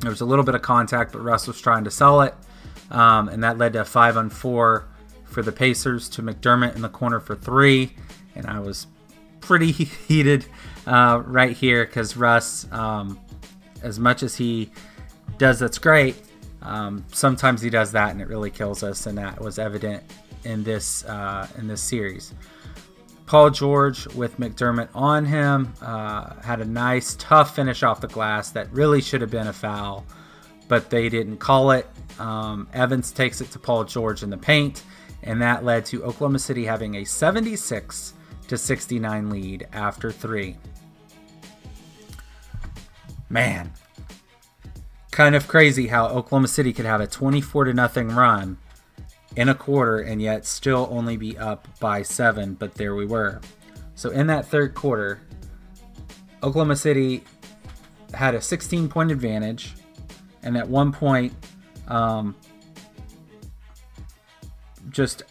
There 0.02 0.10
was 0.10 0.22
a 0.22 0.26
little 0.26 0.46
bit 0.46 0.56
of 0.56 0.62
contact, 0.62 1.12
but 1.12 1.22
Russ 1.22 1.48
was 1.48 1.60
trying 1.60 1.84
to 1.84 1.92
sell 1.92 2.22
it, 2.22 2.34
um, 2.92 3.30
and 3.30 3.44
that 3.44 3.58
led 3.58 3.74
to 3.74 3.82
a 3.82 3.86
five 3.86 4.18
on 4.18 4.30
four 4.30 4.88
for 5.24 5.42
the 5.42 5.52
Pacers 5.52 6.10
to 6.10 6.24
McDermott 6.24 6.76
in 6.76 6.82
the 6.82 6.90
corner 6.90 7.20
for 7.20 7.36
three. 7.36 7.92
And 8.36 8.48
I 8.48 8.60
was 8.60 8.88
pretty 9.42 9.72
heated 10.08 10.46
uh, 10.86 11.22
right 11.26 11.56
here 11.56 11.86
because 11.86 12.18
Russ, 12.18 12.72
um, 12.72 13.20
as 13.84 14.00
much 14.00 14.24
as 14.24 14.36
he 14.36 14.72
does 15.38 15.60
that's 15.60 15.78
great, 15.78 16.16
um, 16.62 17.06
sometimes 17.14 17.62
he 17.62 17.70
does 17.70 17.92
that, 17.94 18.12
and 18.12 18.22
it 18.22 18.28
really 18.28 18.52
kills 18.52 18.84
us, 18.84 19.06
and 19.06 19.18
that 19.18 19.40
was 19.40 19.60
evident 19.60 20.04
in 20.44 20.64
this 20.64 21.06
uh, 21.06 21.48
in 21.58 21.68
this 21.68 21.82
series. 21.82 22.34
Paul 23.26 23.52
George 23.52 24.08
with 24.16 24.38
McDermott 24.38 24.90
on 24.96 25.24
him 25.24 25.74
uh, 25.82 26.34
had 26.42 26.62
a 26.62 26.66
nice, 26.66 27.16
tough 27.20 27.56
finish 27.56 27.84
off 27.84 28.02
the 28.02 28.08
glass 28.08 28.50
that 28.52 28.72
really 28.74 29.02
should 29.02 29.22
have 29.22 29.30
been 29.30 29.48
a 29.48 29.54
foul, 29.54 30.04
but 30.70 30.90
they 30.90 31.10
didn't 31.10 31.38
call 31.38 31.72
it. 31.72 31.86
Um, 32.18 32.70
Evans 32.74 33.12
takes 33.12 33.42
it 33.42 33.52
to 33.52 33.60
Paul 33.60 33.84
George 33.84 34.24
in 34.24 34.30
the 34.30 34.38
paint, 34.38 34.84
and 35.24 35.42
that 35.42 35.66
led 35.66 35.86
to 35.88 36.04
Oklahoma 36.04 36.40
City 36.40 36.64
having 36.64 36.96
a 36.96 37.04
76 37.04 38.14
to 38.48 38.58
69 38.58 39.30
lead 39.30 39.68
after 39.74 40.12
three. 40.12 40.56
Man, 43.30 43.74
kind 45.12 45.36
of 45.36 45.48
crazy 45.48 45.88
how 45.88 46.08
Oklahoma 46.08 46.48
City 46.48 46.72
could 46.72 46.86
have 46.86 47.02
a 47.02 47.08
24 47.08 47.66
to 47.66 47.74
nothing 47.74 48.08
run 48.08 48.58
in 49.36 49.50
a 49.50 49.56
quarter 49.56 50.00
and 50.00 50.22
yet 50.22 50.46
still 50.46 50.88
only 50.92 51.18
be 51.18 51.38
up 51.38 51.68
by 51.80 52.02
seven, 52.02 52.54
but 52.54 52.74
there 52.76 52.96
we 52.96 53.06
were. 53.06 53.42
So 53.96 54.10
in 54.10 54.28
that 54.28 54.48
third 54.48 54.74
quarter, 54.74 55.22
Oklahoma 56.42 56.76
City 56.76 57.24
had 58.14 58.34
a 58.34 58.42
16 58.42 58.90
point 58.90 59.12
advantage, 59.12 59.76
and 60.44 60.58
at 60.58 60.68
one 60.68 60.92
point, 60.92 61.34
um, 61.88 62.36
just 64.90 65.24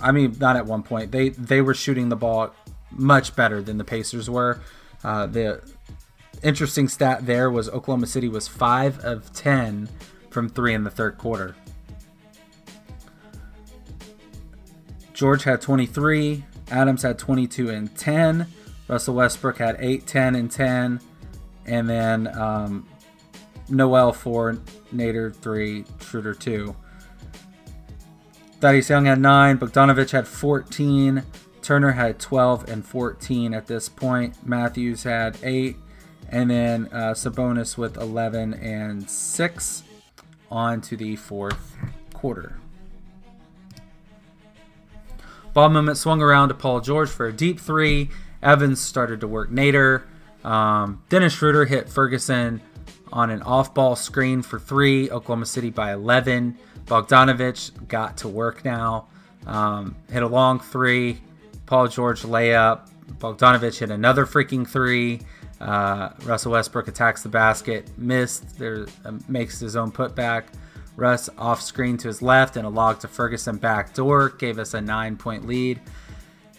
I 0.00 0.12
mean, 0.12 0.36
not 0.40 0.56
at 0.56 0.66
one 0.66 0.82
point. 0.82 1.12
They 1.12 1.30
they 1.30 1.60
were 1.60 1.74
shooting 1.74 2.08
the 2.08 2.16
ball 2.16 2.54
much 2.90 3.36
better 3.36 3.62
than 3.62 3.78
the 3.78 3.84
Pacers 3.84 4.28
were. 4.28 4.60
Uh, 5.04 5.26
the 5.26 5.62
interesting 6.42 6.88
stat 6.88 7.26
there 7.26 7.50
was 7.50 7.68
Oklahoma 7.68 8.06
City 8.06 8.28
was 8.28 8.48
5 8.48 9.00
of 9.00 9.32
10 9.32 9.88
from 10.30 10.48
3 10.48 10.74
in 10.74 10.84
the 10.84 10.90
third 10.90 11.18
quarter. 11.18 11.54
George 15.12 15.44
had 15.44 15.60
23, 15.60 16.44
Adams 16.70 17.02
had 17.02 17.18
22 17.18 17.68
and 17.68 17.94
10, 17.94 18.46
Russell 18.88 19.14
Westbrook 19.14 19.58
had 19.58 19.76
8, 19.78 20.06
10 20.06 20.34
and 20.34 20.50
10, 20.50 21.00
and 21.66 21.88
then 21.88 22.26
um, 22.38 22.88
Noel 23.70 24.12
4, 24.12 24.58
Nader 24.94 25.34
3, 25.34 25.84
Schroeder 26.00 26.34
2. 26.34 26.74
Thaddeus 28.60 28.90
Young 28.90 29.06
had 29.06 29.20
9, 29.20 29.58
Bogdanovich 29.58 30.10
had 30.10 30.28
14, 30.28 31.22
Turner 31.62 31.92
had 31.92 32.18
12 32.18 32.68
and 32.68 32.84
14 32.84 33.54
at 33.54 33.66
this 33.66 33.88
point, 33.88 34.46
Matthews 34.46 35.04
had 35.04 35.38
8, 35.42 35.76
and 36.28 36.50
then 36.50 36.88
uh, 36.92 37.14
Sabonis 37.14 37.78
with 37.78 37.96
11 37.96 38.54
and 38.54 39.08
6 39.08 39.82
on 40.50 40.80
to 40.82 40.96
the 40.96 41.16
fourth 41.16 41.76
quarter. 42.12 42.58
Ball 45.52 45.68
moment 45.68 45.96
swung 45.96 46.22
around 46.22 46.48
to 46.48 46.54
Paul 46.54 46.80
George 46.80 47.08
for 47.08 47.26
a 47.26 47.32
deep 47.32 47.58
three. 47.58 48.10
Evans 48.42 48.80
started 48.80 49.20
to 49.20 49.26
work 49.26 49.50
Nader. 49.50 50.02
Um, 50.44 51.02
Dennis 51.08 51.32
Schroeder 51.34 51.64
hit 51.64 51.88
Ferguson 51.88 52.60
on 53.12 53.30
an 53.30 53.42
off 53.42 53.74
ball 53.74 53.96
screen 53.96 54.42
for 54.42 54.58
three, 54.58 55.10
Oklahoma 55.10 55.46
City 55.46 55.70
by 55.70 55.92
11. 55.92 56.56
Bogdanovich 56.86 57.88
got 57.88 58.16
to 58.18 58.28
work 58.28 58.64
now, 58.64 59.08
um, 59.46 59.96
hit 60.10 60.22
a 60.22 60.26
long 60.26 60.60
three. 60.60 61.20
Paul 61.66 61.88
George 61.88 62.22
layup. 62.22 62.88
Bogdanovich 63.18 63.78
hit 63.78 63.90
another 63.90 64.26
freaking 64.26 64.66
three. 64.66 65.20
Uh, 65.60 66.10
Russell 66.24 66.52
Westbrook 66.52 66.88
attacks 66.88 67.22
the 67.22 67.28
basket, 67.28 67.86
missed. 67.98 68.58
There 68.58 68.86
uh, 69.04 69.12
makes 69.28 69.60
his 69.60 69.76
own 69.76 69.92
putback. 69.92 70.44
Russ 70.96 71.30
off 71.38 71.62
screen 71.62 71.96
to 71.98 72.08
his 72.08 72.22
left 72.22 72.56
and 72.56 72.66
a 72.66 72.68
log 72.68 72.98
to 73.00 73.08
Ferguson 73.08 73.56
back 73.56 73.94
door 73.94 74.30
gave 74.30 74.58
us 74.58 74.74
a 74.74 74.80
nine 74.80 75.16
point 75.16 75.46
lead. 75.46 75.80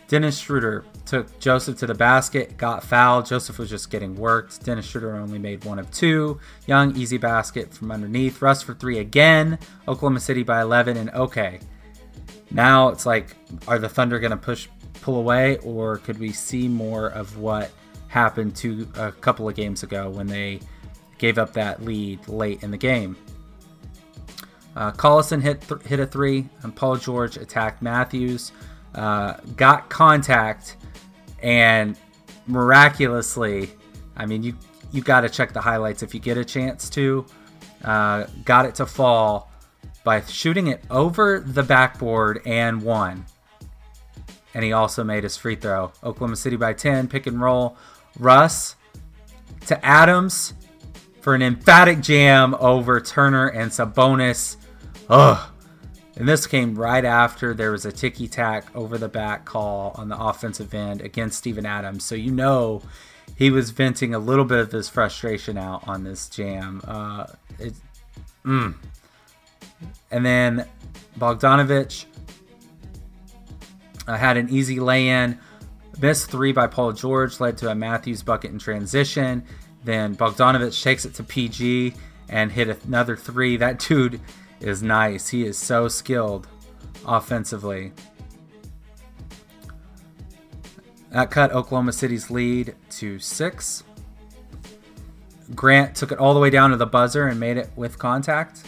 Dennis 0.08 0.40
Schroeder 0.40 0.84
took 1.06 1.40
Joseph 1.40 1.78
to 1.80 1.88
the 1.88 1.94
basket, 1.94 2.58
got 2.58 2.84
fouled. 2.84 3.26
Joseph 3.26 3.60
was 3.60 3.70
just 3.70 3.90
getting 3.90 4.16
worked. 4.16 4.64
Dennis 4.64 4.86
Schroeder 4.86 5.16
only 5.16 5.40
made 5.40 5.64
one 5.66 5.80
of 5.80 5.90
two. 5.92 6.40
Young, 6.68 6.96
easy 6.96 7.18
basket 7.18 7.74
from 7.74 7.92
underneath. 7.92 8.42
Russ 8.42 8.62
for 8.62 8.74
three 8.74 9.00
again. 9.00 9.60
Oklahoma 9.88 10.20
City 10.20 10.44
by 10.44 10.62
11. 10.62 10.98
And 10.98 11.10
okay, 11.12 11.60
now 12.52 12.90
it's 12.90 13.06
like, 13.06 13.36
are 13.68 13.80
the 13.80 13.90
Thunder 13.90 14.20
going 14.20 14.32
to 14.32 14.38
push, 14.38 14.68
pull 15.02 15.18
away, 15.18 15.58
or 15.58 15.98
could 15.98 16.20
we 16.20 16.32
see 16.32 16.68
more 16.68 17.08
of 17.08 17.38
what 17.38 17.72
happened 18.08 18.56
to 18.58 18.88
a 18.96 19.12
couple 19.12 19.48
of 19.48 19.56
games 19.56 19.84
ago 19.84 20.10
when 20.10 20.28
they 20.28 20.60
gave 21.18 21.38
up 21.38 21.54
that 21.54 21.84
lead 21.84 22.28
late 22.28 22.64
in 22.64 22.72
the 22.72 22.78
game? 22.78 23.16
Uh, 24.76 24.92
Collison 24.94 25.42
hit 25.42 25.62
th- 25.62 25.82
hit 25.82 26.00
a 26.00 26.06
three, 26.06 26.48
and 26.64 26.74
Paul 26.74 26.96
George 26.96 27.36
attacked 27.36 27.82
Matthews 27.82 28.54
uh, 28.96 29.34
got 29.56 29.90
contact, 29.90 30.78
and 31.42 31.98
miraculously, 32.48 33.72
I 34.16 34.26
mean, 34.26 34.44
you 34.44 34.56
you 34.92 35.02
got 35.02 35.22
to 35.22 35.30
check 35.30 35.54
the 35.54 35.62
highlights 35.62 36.04
if 36.04 36.14
you 36.14 36.20
get 36.20 36.38
a 36.38 36.46
chance 36.46 36.90
to. 36.92 37.26
Uh, 37.84 38.26
got 38.46 38.66
it 38.66 38.76
to 38.76 38.86
fall 38.86 39.50
by 40.04 40.22
shooting 40.22 40.68
it 40.68 40.84
over 40.90 41.40
the 41.40 41.64
backboard 41.64 42.42
and 42.46 42.82
won. 42.82 43.26
And 44.54 44.64
he 44.64 44.74
also 44.74 45.04
made 45.04 45.24
his 45.24 45.38
free 45.38 45.56
throw. 45.56 45.92
Oklahoma 46.04 46.36
City 46.36 46.58
by 46.58 46.74
10, 46.74 47.08
pick 47.08 47.26
and 47.28 47.42
roll. 47.42 47.78
Russ 48.20 48.76
to 49.68 49.86
Adams 49.86 50.54
for 51.22 51.34
an 51.36 51.42
emphatic 51.42 52.02
jam 52.02 52.56
over 52.60 53.00
Turner 53.00 53.48
and 53.48 53.72
Sabonis. 53.72 54.58
Ugh. 55.10 55.52
And 56.16 56.28
this 56.28 56.46
came 56.46 56.76
right 56.76 57.06
after 57.06 57.54
there 57.54 57.72
was 57.72 57.86
a 57.86 57.92
ticky 57.92 58.28
tack 58.28 58.66
over 58.76 58.98
the 58.98 59.08
back 59.08 59.46
call 59.46 59.94
on 59.96 60.10
the 60.10 60.22
offensive 60.22 60.74
end 60.74 61.02
against 61.02 61.38
Steven 61.38 61.66
Adams. 61.66 62.04
So 62.04 62.16
you 62.16 62.32
know 62.32 62.82
he 63.36 63.50
was 63.50 63.72
venting 63.72 64.14
a 64.14 64.20
little 64.20 64.46
bit 64.46 64.60
of 64.60 64.72
his 64.72 64.90
frustration 64.90 65.58
out 65.58 65.88
on 65.88 66.04
this 66.04 66.28
jam. 66.28 66.82
Uh, 66.86 67.28
it, 67.60 67.74
mm. 68.46 68.76
And 70.12 70.26
then 70.26 70.68
Bogdanovich 71.18 72.06
uh, 74.08 74.18
had 74.18 74.38
an 74.38 74.50
easy 74.50 74.80
lay 74.80 75.08
in. 75.08 75.40
Missed 76.02 76.30
three 76.30 76.52
by 76.52 76.68
Paul 76.68 76.94
George 76.94 77.40
led 77.40 77.58
to 77.60 77.70
a 77.70 77.76
Matthews 77.76 78.24
bucket 78.24 78.52
in 78.52 78.60
transition. 78.60 79.44
Then 79.84 80.16
Bogdanovich 80.16 80.82
takes 80.84 81.06
it 81.06 81.14
to 81.16 81.24
PG 81.24 81.94
and 82.30 82.52
hit 82.52 82.84
another 82.86 83.16
three. 83.16 83.58
That 83.58 83.80
dude 83.80 84.20
is 84.62 84.82
nice. 84.84 85.30
He 85.30 85.46
is 85.46 85.58
so 85.58 85.88
skilled 85.88 86.48
offensively. 87.06 87.92
That 91.12 91.30
cut 91.30 91.52
Oklahoma 91.52 91.92
City's 91.92 92.32
lead 92.32 92.76
to 92.92 93.20
six. 93.20 93.84
Grant 95.54 95.96
took 95.96 96.12
it 96.12 96.18
all 96.18 96.34
the 96.34 96.40
way 96.40 96.50
down 96.50 96.70
to 96.70 96.78
the 96.78 96.86
buzzer 96.86 97.28
and 97.28 97.40
made 97.40 97.58
it 97.58 97.70
with 97.76 97.98
contact. 98.00 98.64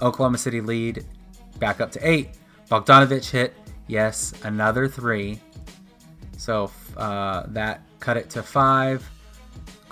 Oklahoma 0.00 0.38
City 0.38 0.60
lead 0.60 1.04
back 1.58 1.80
up 1.80 1.90
to 1.92 2.08
eight. 2.08 2.30
Bogdanovich 2.70 3.30
hit, 3.30 3.54
yes, 3.88 4.32
another 4.44 4.86
three. 4.86 5.40
So 6.36 6.70
uh, 6.96 7.44
that 7.48 7.82
cut 8.00 8.16
it 8.16 8.30
to 8.30 8.42
five. 8.42 9.08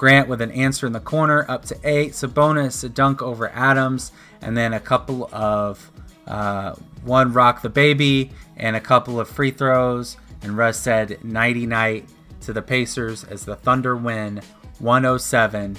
Grant 0.03 0.27
with 0.27 0.41
an 0.41 0.51
answer 0.51 0.85
in 0.85 0.93
the 0.93 0.99
corner, 0.99 1.49
up 1.49 1.65
to 1.67 1.79
eight. 1.85 2.11
Sabonis, 2.11 2.83
a 2.83 2.89
dunk 2.89 3.23
over 3.23 3.49
Adams, 3.51 4.11
and 4.41 4.57
then 4.57 4.73
a 4.73 4.81
couple 4.81 5.33
of 5.33 5.93
uh, 6.27 6.75
one 7.05 7.33
rock 7.33 7.63
the 7.63 7.71
baby 7.71 8.33
and 8.57 8.75
a 8.75 8.81
couple 8.81 9.21
of 9.21 9.29
free 9.29 9.53
throws. 9.53 10.17
And 10.43 10.57
Russ 10.57 10.81
said 10.81 11.23
nighty 11.23 11.67
night 11.67 12.09
to 12.41 12.53
the 12.53 12.63
Pacers 12.63 13.23
as 13.23 13.45
the 13.45 13.55
Thunder 13.55 13.95
win 13.95 14.41
107 14.81 15.77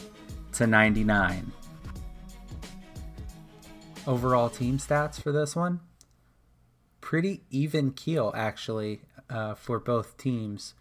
to 0.54 0.68
99. 0.68 1.52
Overall 4.08 4.50
team 4.50 4.78
stats 4.78 5.22
for 5.22 5.34
this 5.34 5.54
one 5.54 5.82
pretty 7.02 7.42
even 7.50 7.92
keel 7.92 8.32
actually 8.34 9.02
uh, 9.30 9.54
for 9.54 9.80
both 9.80 10.18
teams. 10.18 10.76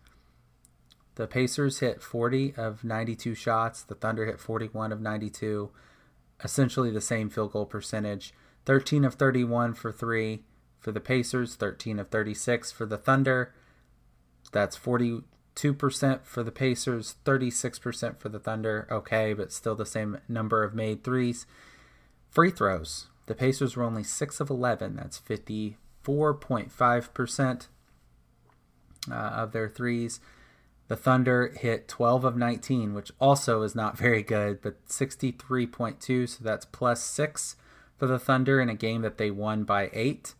The 1.14 1.27
Pacers 1.27 1.81
hit 1.81 2.03
40 2.03 2.55
of 2.57 2.85
92 2.85 3.35
shots. 3.35 3.83
The 3.83 3.94
Thunder 3.94 4.27
hit 4.27 4.40
41 4.40 4.92
of 4.92 5.01
92. 5.01 5.70
Essentially 6.42 6.90
the 6.90 7.01
same 7.01 7.29
field 7.29 7.53
goal 7.53 7.66
percentage. 7.66 8.33
13 8.64 9.05
of 9.05 9.14
31 9.14 9.75
for 9.75 9.92
three 9.92 10.44
for 10.79 10.92
the 10.92 11.01
Pacers, 11.01 11.55
13 11.55 11.98
of 11.98 12.09
36 12.09 12.72
for 12.72 12.87
the 12.87 12.96
Thunder. 12.96 13.55
That's 14.53 14.77
42% 14.77 15.22
for 16.25 16.42
the 16.42 16.51
Pacers, 16.51 17.16
36% 17.25 18.18
for 18.18 18.29
the 18.29 18.40
Thunder. 18.40 18.87
Okay, 18.90 19.33
but 19.33 19.53
still 19.53 19.75
the 19.75 19.87
same 19.87 20.18
number 20.29 20.64
of 20.64 20.75
made 20.75 21.05
threes. 21.05 21.46
Free 22.31 22.51
throws. 22.51 23.09
The 23.27 23.35
Pacers 23.35 23.77
were 23.77 23.85
only 23.85 24.03
6 24.03 24.40
of 24.40 24.51
11. 24.51 24.96
That's 24.96 25.20
54.5% 25.20 27.66
uh, 29.11 29.14
of 29.14 29.53
their 29.53 29.68
threes. 29.68 30.20
The 30.92 30.96
Thunder 30.96 31.55
hit 31.59 31.88
12 31.88 32.22
of 32.22 32.37
19, 32.37 32.92
which 32.92 33.12
also 33.18 33.62
is 33.62 33.74
not 33.74 33.96
very 33.96 34.22
good, 34.22 34.61
but 34.61 34.87
63.2, 34.88 36.28
so 36.28 36.44
that's 36.44 36.66
plus 36.66 37.02
six 37.02 37.57
for 37.96 38.07
the 38.07 38.18
Thunder 38.18 38.61
in 38.61 38.68
a 38.68 38.74
game 38.74 39.00
that 39.00 39.16
they 39.16 39.31
won 39.31 39.64
by 39.64 39.88
eight. 39.94 40.35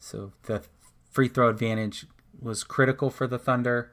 So 0.00 0.32
the 0.46 0.64
free 1.08 1.28
throw 1.28 1.48
advantage 1.48 2.06
was 2.42 2.64
critical 2.64 3.08
for 3.08 3.28
the 3.28 3.38
Thunder. 3.38 3.92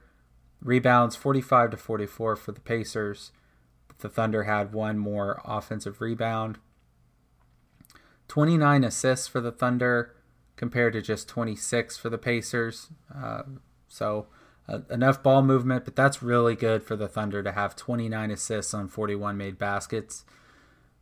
Rebounds 0.60 1.14
45 1.14 1.70
to 1.70 1.76
44 1.76 2.34
for 2.34 2.50
the 2.50 2.60
Pacers. 2.60 3.30
The 3.98 4.08
Thunder 4.08 4.42
had 4.42 4.72
one 4.72 4.98
more 4.98 5.40
offensive 5.44 6.00
rebound. 6.00 6.58
29 8.26 8.82
assists 8.82 9.28
for 9.28 9.40
the 9.40 9.52
Thunder 9.52 10.16
compared 10.56 10.94
to 10.94 11.00
just 11.00 11.28
26 11.28 11.96
for 11.96 12.10
the 12.10 12.18
Pacers. 12.18 12.88
Uh, 13.16 13.42
so 13.86 14.26
uh, 14.68 14.80
enough 14.90 15.22
ball 15.22 15.42
movement, 15.42 15.84
but 15.84 15.96
that's 15.96 16.22
really 16.22 16.54
good 16.54 16.82
for 16.82 16.96
the 16.96 17.08
Thunder 17.08 17.42
to 17.42 17.52
have 17.52 17.76
29 17.76 18.30
assists 18.30 18.74
on 18.74 18.88
41 18.88 19.36
made 19.36 19.58
baskets. 19.58 20.24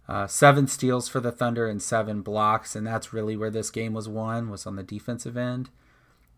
Uh, 0.07 0.27
seven 0.27 0.66
steals 0.66 1.09
for 1.09 1.20
the 1.20 1.33
Thunder 1.33 1.66
and 1.66 1.83
seven 1.83 2.20
blocks, 2.20 2.77
and 2.77 2.87
that's 2.87 3.12
really 3.12 3.37
where 3.37 3.50
this 3.50 3.70
game 3.70 3.94
was 3.94 4.09
won, 4.09 4.50
was 4.50 4.66
on 4.66 4.77
the 4.77 4.83
defensive 4.83 5.37
end, 5.37 5.70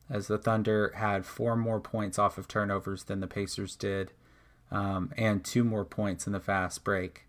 as 0.08 0.28
the 0.28 0.38
Thunder 0.38 0.92
had 0.96 1.26
four 1.26 1.56
more 1.56 1.80
points 1.80 2.18
off 2.18 2.38
of 2.38 2.46
turnovers 2.46 3.04
than 3.04 3.18
the 3.18 3.26
Pacers 3.26 3.74
did, 3.74 4.12
um, 4.70 5.12
and 5.16 5.44
two 5.44 5.64
more 5.64 5.84
points 5.84 6.28
in 6.28 6.32
the 6.32 6.38
fast 6.38 6.84
break. 6.84 7.24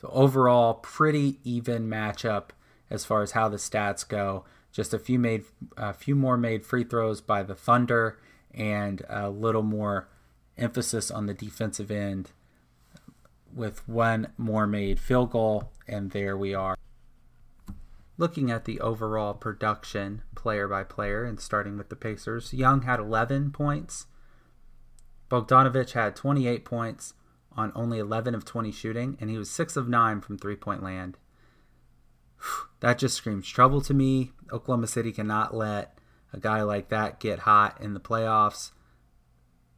So 0.00 0.10
overall, 0.12 0.74
pretty 0.74 1.38
even 1.44 1.88
matchup 1.88 2.50
as 2.90 3.04
far 3.04 3.22
as 3.22 3.32
how 3.32 3.48
the 3.48 3.56
stats 3.56 4.06
go. 4.06 4.44
Just 4.72 4.92
a 4.92 4.98
few 4.98 5.20
made, 5.20 5.44
a 5.76 5.94
few 5.94 6.16
more 6.16 6.36
made 6.36 6.66
free 6.66 6.84
throws 6.84 7.20
by 7.20 7.44
the 7.44 7.54
Thunder, 7.54 8.18
and 8.54 9.02
a 9.08 9.30
little 9.30 9.62
more 9.62 10.08
emphasis 10.56 11.10
on 11.10 11.26
the 11.26 11.34
defensive 11.34 11.90
end 11.90 12.30
with 13.52 13.86
one 13.88 14.28
more 14.36 14.66
made 14.66 14.98
field 14.98 15.30
goal, 15.30 15.70
and 15.86 16.10
there 16.10 16.36
we 16.36 16.54
are. 16.54 16.76
Looking 18.16 18.50
at 18.50 18.64
the 18.64 18.80
overall 18.80 19.34
production 19.34 20.22
player 20.34 20.68
by 20.68 20.84
player 20.84 21.24
and 21.24 21.40
starting 21.40 21.76
with 21.76 21.88
the 21.88 21.96
Pacers, 21.96 22.52
Young 22.52 22.82
had 22.82 23.00
11 23.00 23.50
points. 23.50 24.06
Bogdanovich 25.30 25.92
had 25.92 26.14
28 26.14 26.64
points 26.64 27.14
on 27.56 27.72
only 27.74 27.98
11 27.98 28.34
of 28.34 28.44
20 28.44 28.70
shooting, 28.70 29.16
and 29.20 29.30
he 29.30 29.38
was 29.38 29.50
6 29.50 29.76
of 29.76 29.88
9 29.88 30.20
from 30.20 30.38
three 30.38 30.56
point 30.56 30.82
land. 30.82 31.18
That 32.80 32.98
just 32.98 33.16
screams 33.16 33.48
trouble 33.48 33.80
to 33.80 33.94
me. 33.94 34.32
Oklahoma 34.52 34.86
City 34.86 35.10
cannot 35.10 35.54
let 35.54 35.98
a 36.34 36.40
guy 36.40 36.62
like 36.62 36.88
that 36.88 37.20
get 37.20 37.40
hot 37.40 37.80
in 37.80 37.94
the 37.94 38.00
playoffs. 38.00 38.72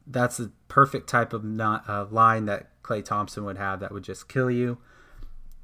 That's 0.05 0.37
the 0.37 0.51
perfect 0.67 1.07
type 1.07 1.33
of 1.33 1.43
not, 1.43 1.87
uh, 1.87 2.05
line 2.09 2.45
that 2.45 2.81
Klay 2.81 3.03
Thompson 3.03 3.45
would 3.45 3.57
have 3.57 3.79
that 3.79 3.91
would 3.91 4.03
just 4.03 4.27
kill 4.27 4.49
you. 4.49 4.79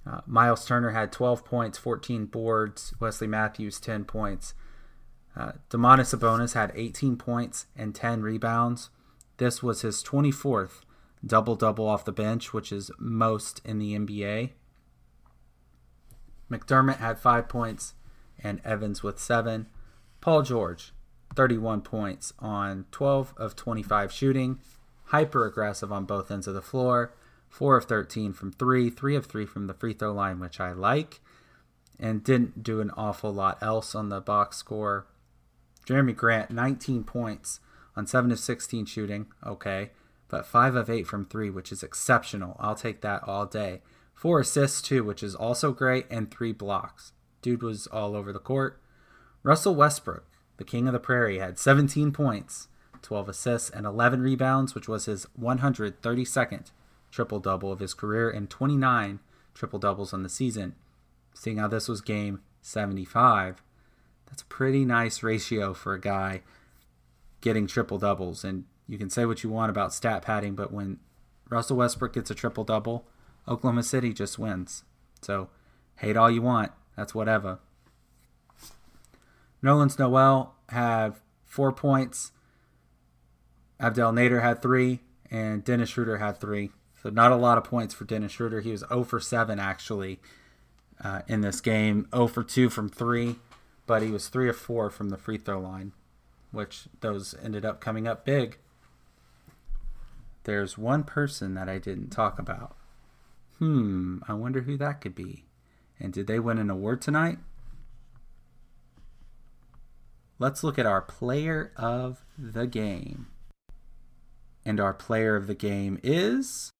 Uh, 0.06 0.20
Miles 0.28 0.66
Turner 0.66 0.92
had 0.92 1.12
12 1.12 1.44
points, 1.46 1.78
14 1.78 2.26
boards. 2.26 2.94
Wesley 3.00 3.28
Matthews 3.28 3.80
10 3.80 4.06
points. 4.06 4.54
Uh, 5.36 5.54
Domantas 5.70 6.16
Sabonis 6.16 6.54
had 6.54 6.72
18 6.76 7.16
points 7.18 7.66
and 7.76 7.96
10 7.96 8.22
rebounds. 8.22 8.90
This 9.38 9.64
was 9.64 9.82
his 9.82 10.04
24th 10.04 10.82
double 11.26 11.56
double 11.56 11.88
off 11.88 12.06
the 12.06 12.12
bench, 12.12 12.54
which 12.54 12.72
is 12.72 12.92
most 13.00 13.62
in 13.64 13.80
the 13.80 13.98
NBA. 13.98 14.52
McDermott 16.52 16.98
had 16.98 17.18
five 17.18 17.48
points 17.48 17.94
and 18.44 18.62
Evans 18.66 19.02
with 19.02 19.20
seven. 19.20 19.68
Paul 20.24 20.42
George, 20.44 20.94
31 21.36 21.82
points 21.82 22.32
on 22.40 22.86
12 22.92 23.34
of 23.36 23.58
25 23.58 24.10
shooting, 24.10 24.60
hyper 25.08 25.46
aggressive 25.46 25.92
on 25.92 26.06
both 26.06 26.32
ends 26.32 26.48
of 26.48 26.54
the 26.54 26.62
floor, 26.62 27.14
4 27.50 27.76
of 27.76 27.84
13 27.84 28.32
from 28.32 28.54
3, 28.54 28.90
3 28.90 29.18
of 29.18 29.26
3 29.26 29.46
from 29.46 29.68
the 29.68 29.74
free 29.74 29.92
throw 29.92 30.14
line, 30.14 30.40
which 30.40 30.62
I 30.62 30.72
like, 30.72 31.20
and 32.00 32.24
didn't 32.24 32.64
do 32.64 32.80
an 32.80 32.90
awful 32.96 33.34
lot 33.34 33.62
else 33.62 33.94
on 33.94 34.08
the 34.08 34.22
box 34.22 34.56
score. 34.56 35.08
Jerami 35.86 36.16
Grant, 36.16 36.52
19 36.52 37.04
points 37.04 37.60
on 37.98 38.08
7 38.08 38.32
of 38.32 38.40
16 38.40 38.86
shooting, 38.86 39.26
okay, 39.46 39.90
but 40.30 40.46
5 40.46 40.76
of 40.78 40.90
8 40.90 41.06
from 41.06 41.26
3, 41.26 41.50
which 41.50 41.70
is 41.70 41.84
exceptional. 41.84 42.56
I'll 42.62 42.76
take 42.76 43.02
that 43.02 43.28
all 43.28 43.46
day. 43.46 43.82
4 44.14 44.40
assists, 44.40 44.82
too, 44.82 45.04
which 45.04 45.22
is 45.22 45.36
also 45.36 45.74
great, 45.74 46.06
and 46.10 46.32
3 46.32 46.54
blocks. 46.54 47.12
Dude 47.42 47.62
was 47.62 47.88
all 47.88 48.16
over 48.16 48.32
the 48.32 48.40
court. 48.40 48.80
Russell 49.44 49.76
Westbrook, 49.76 50.26
the 50.58 50.64
king 50.64 50.88
of 50.88 50.94
the 50.94 51.00
prairie, 51.00 51.40
had 51.40 51.60
17 51.60 52.12
points, 52.12 52.70
12 53.02 53.30
assists, 53.30 53.70
and 53.70 53.86
11 53.86 54.22
rebounds, 54.22 54.74
which 54.74 54.88
was 54.88 55.06
his 55.06 55.28
132nd 55.40 56.72
triple 57.12 57.40
double 57.40 57.72
of 57.72 57.80
his 57.80 57.94
career 57.94 58.30
and 58.30 58.50
29 58.50 59.20
triple 59.54 59.80
doubles 59.80 60.14
on 60.14 60.24
the 60.24 60.30
season. 60.30 60.76
Seeing 61.34 61.58
how 61.58 61.68
this 61.68 61.88
was 61.88 62.02
game 62.02 62.42
75, 62.62 63.62
that's 64.28 64.42
a 64.42 64.46
pretty 64.46 64.86
nice 64.86 65.22
ratio 65.22 65.74
for 65.74 65.94
a 65.94 66.00
guy 66.00 66.42
getting 67.42 67.68
triple 67.68 67.98
doubles. 67.98 68.44
And 68.44 68.64
you 68.88 68.98
can 68.98 69.10
say 69.10 69.26
what 69.26 69.44
you 69.44 69.50
want 69.50 69.70
about 69.70 69.94
stat 69.94 70.22
padding, 70.22 70.56
but 70.56 70.72
when 70.72 71.00
Russell 71.50 71.78
Westbrook 71.78 72.14
gets 72.14 72.32
a 72.32 72.36
triple 72.36 72.64
double, 72.64 73.06
Oklahoma 73.48 73.84
City 73.84 74.14
just 74.14 74.40
wins. 74.40 74.86
So 75.22 75.50
hate 75.98 76.18
all 76.18 76.32
you 76.32 76.42
want. 76.42 76.72
That's 76.96 77.14
whatever. 77.14 77.60
Nerlens 79.64 79.98
Noel 79.98 80.56
had 80.70 81.16
four 81.46 81.72
points. 81.72 82.32
Abdel 83.80 84.12
Nader 84.12 84.42
had 84.42 84.62
three, 84.62 85.00
and 85.32 85.64
Dennis 85.64 85.90
Schroeder 85.90 86.18
had 86.18 86.40
three. 86.40 86.72
So 87.02 87.10
not 87.10 87.32
a 87.32 87.38
lot 87.38 87.58
of 87.58 87.64
points 87.64 87.94
for 87.94 88.06
Dennis 88.06 88.34
Schroeder. 88.34 88.62
He 88.62 88.72
was 88.72 88.84
0 88.88 89.04
for 89.04 89.20
7 89.20 89.60
actually 89.60 90.20
uh, 91.04 91.22
in 91.28 91.42
this 91.42 91.62
game, 91.62 92.08
0 92.14 92.28
for 92.28 92.44
2 92.44 92.70
from 92.70 92.90
three, 92.90 93.38
but 93.86 94.02
he 94.02 94.10
was 94.10 94.30
3 94.30 94.50
of 94.50 94.58
4 94.58 94.90
from 94.90 95.10
the 95.10 95.18
free 95.18 95.38
throw 95.38 95.60
line, 95.60 95.92
which 96.52 96.84
those 97.02 97.36
ended 97.44 97.66
up 97.66 97.82
coming 97.82 98.08
up 98.08 98.26
big. 98.26 98.58
There's 100.46 100.78
one 100.78 101.04
person 101.04 101.54
that 101.56 101.70
I 101.70 101.78
didn't 101.78 102.10
talk 102.10 102.40
about. 102.40 102.76
Hmm, 103.60 104.20
I 104.28 104.34
wonder 104.34 104.62
who 104.62 104.78
that 104.78 105.02
could 105.02 105.16
be. 105.16 105.46
And 106.00 106.12
did 106.12 106.28
they 106.28 106.40
win 106.40 106.58
an 106.58 106.70
award 106.70 107.02
tonight? 107.02 107.38
Let's 110.40 110.64
look 110.64 110.80
at 110.80 110.86
our 110.86 111.02
player 111.02 111.72
of 111.78 112.26
the 112.38 112.66
game. 112.66 113.28
And 114.66 114.80
our 114.80 114.94
player 114.94 115.36
of 115.36 115.46
the 115.48 115.56
game 115.56 116.00
is. 116.02 116.72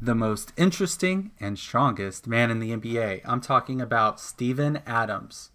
The 0.00 0.14
most 0.14 0.52
interesting 0.56 1.32
and 1.40 1.58
strongest 1.58 2.26
man 2.26 2.50
in 2.50 2.60
the 2.60 2.70
NBA. 2.70 3.22
I'm 3.24 3.40
talking 3.40 3.80
about 3.80 4.20
Steven 4.20 4.80
Adams. 4.86 5.50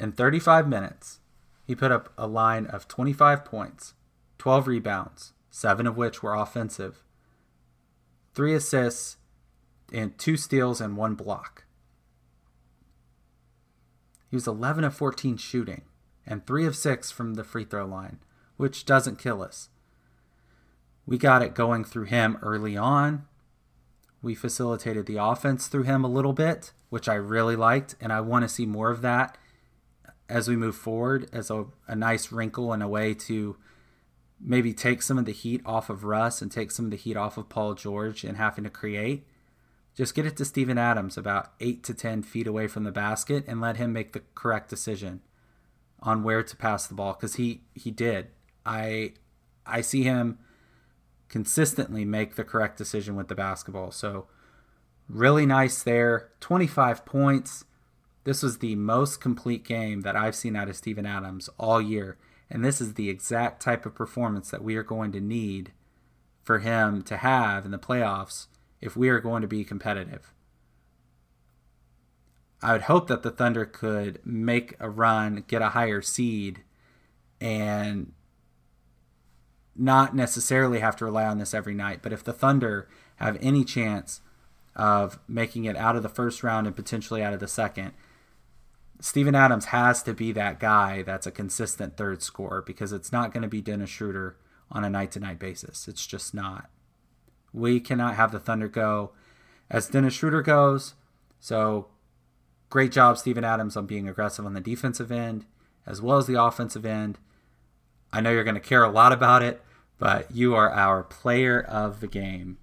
In 0.00 0.12
35 0.12 0.66
minutes, 0.68 1.20
he 1.66 1.74
put 1.74 1.92
up 1.92 2.12
a 2.16 2.26
line 2.26 2.66
of 2.66 2.88
25 2.88 3.44
points, 3.44 3.94
12 4.38 4.68
rebounds, 4.68 5.32
seven 5.50 5.86
of 5.86 5.96
which 5.96 6.22
were 6.22 6.34
offensive, 6.34 7.02
three 8.34 8.54
assists, 8.54 9.16
and 9.92 10.16
two 10.18 10.36
steals 10.36 10.80
and 10.80 10.96
one 10.96 11.14
block. 11.14 11.63
He 14.34 14.36
was 14.36 14.48
11 14.48 14.82
of 14.82 14.96
14 14.96 15.36
shooting 15.36 15.82
and 16.26 16.44
3 16.44 16.66
of 16.66 16.74
6 16.74 17.12
from 17.12 17.34
the 17.34 17.44
free 17.44 17.62
throw 17.62 17.86
line, 17.86 18.18
which 18.56 18.84
doesn't 18.84 19.20
kill 19.20 19.40
us. 19.40 19.68
We 21.06 21.18
got 21.18 21.40
it 21.40 21.54
going 21.54 21.84
through 21.84 22.06
him 22.06 22.38
early 22.42 22.76
on. 22.76 23.26
We 24.22 24.34
facilitated 24.34 25.06
the 25.06 25.18
offense 25.18 25.68
through 25.68 25.84
him 25.84 26.02
a 26.02 26.08
little 26.08 26.32
bit, 26.32 26.72
which 26.88 27.08
I 27.08 27.14
really 27.14 27.54
liked, 27.54 27.94
and 28.00 28.12
I 28.12 28.22
want 28.22 28.42
to 28.42 28.48
see 28.48 28.66
more 28.66 28.90
of 28.90 29.02
that 29.02 29.38
as 30.28 30.48
we 30.48 30.56
move 30.56 30.74
forward 30.74 31.30
as 31.32 31.48
a, 31.48 31.66
a 31.86 31.94
nice 31.94 32.32
wrinkle 32.32 32.72
and 32.72 32.82
a 32.82 32.88
way 32.88 33.14
to 33.14 33.56
maybe 34.40 34.74
take 34.74 35.02
some 35.02 35.16
of 35.16 35.26
the 35.26 35.32
heat 35.32 35.62
off 35.64 35.88
of 35.88 36.02
Russ 36.02 36.42
and 36.42 36.50
take 36.50 36.72
some 36.72 36.86
of 36.86 36.90
the 36.90 36.96
heat 36.96 37.16
off 37.16 37.38
of 37.38 37.48
Paul 37.48 37.74
George 37.74 38.24
and 38.24 38.36
having 38.36 38.64
to 38.64 38.70
create. 38.70 39.28
Just 39.94 40.14
get 40.14 40.26
it 40.26 40.36
to 40.36 40.44
Steven 40.44 40.76
Adams 40.76 41.16
about 41.16 41.52
8 41.60 41.84
to 41.84 41.94
10 41.94 42.22
feet 42.22 42.46
away 42.46 42.66
from 42.66 42.84
the 42.84 42.90
basket 42.92 43.44
and 43.46 43.60
let 43.60 43.76
him 43.76 43.92
make 43.92 44.12
the 44.12 44.22
correct 44.34 44.68
decision 44.68 45.20
on 46.00 46.22
where 46.22 46.42
to 46.42 46.56
pass 46.56 46.86
the 46.86 46.94
ball 46.94 47.14
cuz 47.14 47.36
he 47.36 47.62
he 47.74 47.90
did. 47.90 48.28
I 48.66 49.14
I 49.64 49.80
see 49.80 50.02
him 50.02 50.38
consistently 51.28 52.04
make 52.04 52.34
the 52.34 52.44
correct 52.44 52.76
decision 52.76 53.16
with 53.16 53.28
the 53.28 53.34
basketball. 53.34 53.90
So 53.90 54.26
really 55.08 55.46
nice 55.46 55.82
there. 55.82 56.30
25 56.40 57.04
points. 57.04 57.64
This 58.24 58.42
was 58.42 58.58
the 58.58 58.74
most 58.74 59.20
complete 59.20 59.64
game 59.64 60.00
that 60.00 60.16
I've 60.16 60.34
seen 60.34 60.56
out 60.56 60.68
of 60.68 60.76
Steven 60.76 61.06
Adams 61.06 61.48
all 61.58 61.80
year. 61.80 62.16
And 62.50 62.64
this 62.64 62.80
is 62.80 62.94
the 62.94 63.10
exact 63.10 63.62
type 63.62 63.86
of 63.86 63.94
performance 63.94 64.50
that 64.50 64.64
we 64.64 64.76
are 64.76 64.82
going 64.82 65.12
to 65.12 65.20
need 65.20 65.72
for 66.42 66.58
him 66.58 67.02
to 67.02 67.16
have 67.18 67.64
in 67.64 67.70
the 67.70 67.78
playoffs 67.78 68.46
if 68.80 68.96
we 68.96 69.08
are 69.08 69.20
going 69.20 69.42
to 69.42 69.48
be 69.48 69.64
competitive. 69.64 70.32
I 72.62 72.72
would 72.72 72.82
hope 72.82 73.08
that 73.08 73.22
the 73.22 73.30
Thunder 73.30 73.66
could 73.66 74.20
make 74.24 74.74
a 74.80 74.88
run, 74.88 75.44
get 75.46 75.60
a 75.60 75.70
higher 75.70 76.00
seed, 76.00 76.62
and 77.40 78.12
not 79.76 80.14
necessarily 80.14 80.78
have 80.78 80.96
to 80.96 81.04
rely 81.04 81.26
on 81.26 81.38
this 81.38 81.52
every 81.52 81.74
night. 81.74 82.00
But 82.02 82.12
if 82.12 82.24
the 82.24 82.32
Thunder 82.32 82.88
have 83.16 83.36
any 83.40 83.64
chance 83.64 84.20
of 84.74 85.18
making 85.28 85.64
it 85.64 85.76
out 85.76 85.96
of 85.96 86.02
the 86.02 86.08
first 86.08 86.42
round 86.42 86.66
and 86.66 86.74
potentially 86.74 87.22
out 87.22 87.34
of 87.34 87.40
the 87.40 87.48
second, 87.48 87.92
Steven 89.00 89.34
Adams 89.34 89.66
has 89.66 90.02
to 90.04 90.14
be 90.14 90.32
that 90.32 90.58
guy 90.58 91.02
that's 91.02 91.26
a 91.26 91.30
consistent 91.30 91.96
third 91.96 92.22
scorer 92.22 92.62
because 92.62 92.92
it's 92.92 93.12
not 93.12 93.32
going 93.32 93.42
to 93.42 93.48
be 93.48 93.60
Dennis 93.60 93.90
Schroeder 93.90 94.36
on 94.70 94.84
a 94.84 94.90
night 94.90 95.10
to 95.12 95.20
night 95.20 95.38
basis. 95.38 95.86
It's 95.88 96.06
just 96.06 96.34
not. 96.34 96.70
We 97.54 97.80
cannot 97.80 98.16
have 98.16 98.32
the 98.32 98.40
Thunder 98.40 98.68
go 98.68 99.12
as 99.70 99.88
Dennis 99.88 100.12
Schroeder 100.12 100.42
goes. 100.42 100.94
So 101.40 101.86
great 102.68 102.92
job, 102.92 103.16
Steven 103.16 103.44
Adams, 103.44 103.76
on 103.76 103.86
being 103.86 104.08
aggressive 104.08 104.44
on 104.44 104.52
the 104.52 104.60
defensive 104.60 105.10
end 105.12 105.46
as 105.86 106.02
well 106.02 106.18
as 106.18 106.26
the 106.26 106.42
offensive 106.42 106.84
end. 106.84 107.18
I 108.12 108.20
know 108.20 108.30
you're 108.30 108.44
going 108.44 108.54
to 108.54 108.60
care 108.60 108.82
a 108.82 108.90
lot 108.90 109.12
about 109.12 109.42
it, 109.42 109.62
but 109.98 110.30
you 110.30 110.54
are 110.54 110.70
our 110.70 111.02
player 111.02 111.60
of 111.60 112.00
the 112.00 112.06
game. 112.08 112.58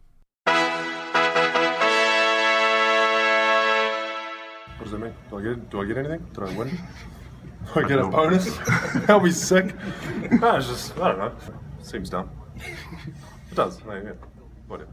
What 4.78 4.86
does 4.86 4.92
that 4.92 5.00
mean? 5.00 5.14
Do 5.30 5.38
I 5.38 5.42
get 5.44 5.70
do 5.70 5.82
I 5.82 5.86
get 5.86 5.98
anything? 5.98 6.26
Did 6.34 6.44
I 6.44 6.58
win? 6.58 6.70
Do 7.74 7.80
I 7.80 7.88
get 7.88 8.00
a 8.00 8.08
bonus? 8.08 8.58
I'll 9.08 9.20
be 9.20 9.32
sick. 9.32 9.76
No, 10.32 10.56
it's 10.56 10.68
just 10.68 10.98
I 10.98 11.10
don't 11.10 11.20
know. 11.20 11.36
Seems 11.84 12.10
dumb. 12.10 12.30
It 12.56 13.56
does. 13.56 13.80
yeah. 13.88 14.14
Whatever. 14.72 14.92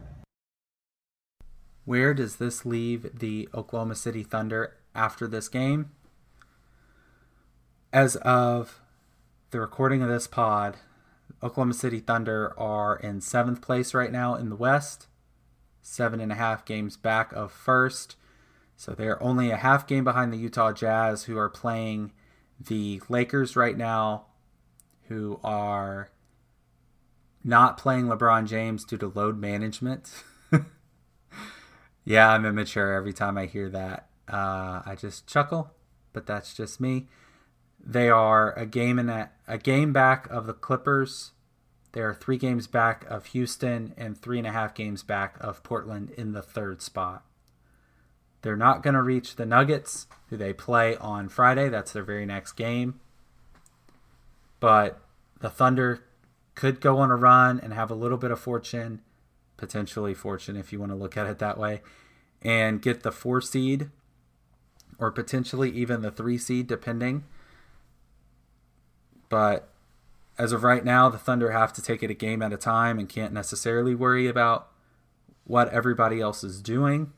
Where 1.85 2.13
does 2.13 2.37
this 2.37 2.67
leave 2.67 3.17
the 3.17 3.49
Oklahoma 3.55 3.95
City 3.95 4.25
Thunder 4.25 4.77
after 4.93 5.29
this 5.29 5.49
game? 5.49 5.93
As 7.93 8.17
of 8.17 8.81
the 9.53 9.61
recording 9.61 10.03
of 10.03 10.09
this 10.09 10.27
pod, 10.27 10.79
Oklahoma 11.45 11.75
City 11.75 12.01
Thunder 12.01 12.59
are 12.59 12.97
in 12.97 13.21
seventh 13.21 13.63
place 13.63 13.95
right 13.95 14.11
now 14.11 14.35
in 14.35 14.49
the 14.51 14.57
West, 14.57 15.07
seven 15.81 16.19
and 16.19 16.33
a 16.33 16.35
half 16.35 16.65
games 16.65 16.97
back 16.97 17.33
of 17.33 17.53
first. 17.53 18.17
So 18.77 18.95
they're 18.95 19.23
only 19.23 19.53
a 19.53 19.57
half 19.57 19.87
game 19.87 20.03
behind 20.03 20.33
the 20.33 20.39
Utah 20.39 20.73
Jazz, 20.73 21.25
who 21.25 21.39
are 21.39 21.49
playing 21.49 22.11
the 22.61 23.01
Lakers 23.09 23.55
right 23.55 23.77
now, 23.77 24.27
who 25.07 25.39
are 25.45 26.11
not 27.49 27.79
playing 27.79 28.07
LeBron 28.07 28.47
James 28.47 28.85
due 28.85 28.99
to 28.99 29.09
load 29.09 29.39
management. 29.39 30.11
yeah, 32.05 32.31
I'm 32.31 32.45
immature 32.45 32.93
every 32.93 33.15
time 33.15 33.39
I 33.39 33.47
hear 33.47 33.71
that. 33.71 34.09
Uh, 34.31 34.83
I 34.85 34.95
just 35.01 35.27
chuckle, 35.27 35.71
but 36.13 36.27
that's 36.27 36.53
just 36.53 36.79
me. 36.79 37.09
They 37.83 38.11
are 38.11 38.53
a 38.53 38.67
game 38.67 38.99
in 38.99 39.09
a, 39.09 39.31
a 39.47 39.57
game 39.57 39.95
back 39.95 40.29
of 40.29 40.47
the 40.47 40.53
Clippers. 40.53 41.33
They 41.93 42.03
are 42.03 42.13
three 42.13 42.37
games 42.37 42.67
back 42.67 43.07
of 43.09 43.27
Houston 43.27 43.95
and 43.97 44.17
three 44.17 44.37
and 44.37 44.47
a 44.47 44.53
half 44.53 44.75
games 44.75 45.03
back 45.03 45.39
of 45.41 45.63
Portland 45.63 46.11
in 46.11 46.33
the 46.33 46.43
third 46.43 46.83
spot. 46.83 47.25
They're 48.43 48.57
not 48.57 48.83
going 48.83 48.95
to 48.95 49.03
reach 49.03 49.37
the 49.37 49.47
Nuggets, 49.47 50.07
who 50.29 50.37
they 50.37 50.53
play 50.53 50.97
on 50.99 51.31
Friday. 51.31 51.71
That's 51.71 51.93
their 51.93 52.05
very 52.05 52.27
next 52.27 52.53
game. 52.53 53.01
but 54.61 55.01
the 55.41 55.49
Thunder 55.49 56.03
could 56.59 56.81
go 56.81 56.99
on 56.99 57.13
a 57.13 57.17
run 57.17 57.61
and 57.61 57.73
have 57.73 57.89
a 57.89 57.95
little 57.95 58.19
bit 58.19 58.33
of 58.33 58.41
fortune, 58.41 59.01
potentially 59.57 60.13
fortune 60.13 60.57
if 60.57 60.73
you 60.73 60.81
want 60.81 60.91
to 60.91 60.97
look 60.97 61.17
at 61.17 61.29
it 61.29 61.39
that 61.39 61.57
way, 61.57 61.83
and 62.43 62.83
get 62.83 63.05
the 63.05 63.13
four 63.13 63.41
seed 63.41 63.91
or 64.99 65.13
potentially 65.13 65.71
even 65.71 66.03
the 66.03 66.11
three 66.11 66.37
seed, 66.37 66.67
depending. 66.67 67.23
But 69.29 69.69
as 70.37 70.51
of 70.51 70.65
right 70.65 70.85
now, 70.85 71.09
the 71.09 71.17
Thunder 71.17 71.53
have 71.53 71.73
to 71.75 71.83
take 71.83 72.03
it 72.03 72.11
a 72.11 72.15
game 72.15 72.43
at 72.43 72.53
a 72.53 72.57
time 72.57 72.99
and 72.99 73.09
can't 73.09 73.33
necessarily 73.33 73.95
worry 73.95 74.27
about 74.27 74.69
what 75.45 75.69
everybody 75.69 76.21
else 76.21 76.43
is 76.43 76.61
doing. 76.61 77.13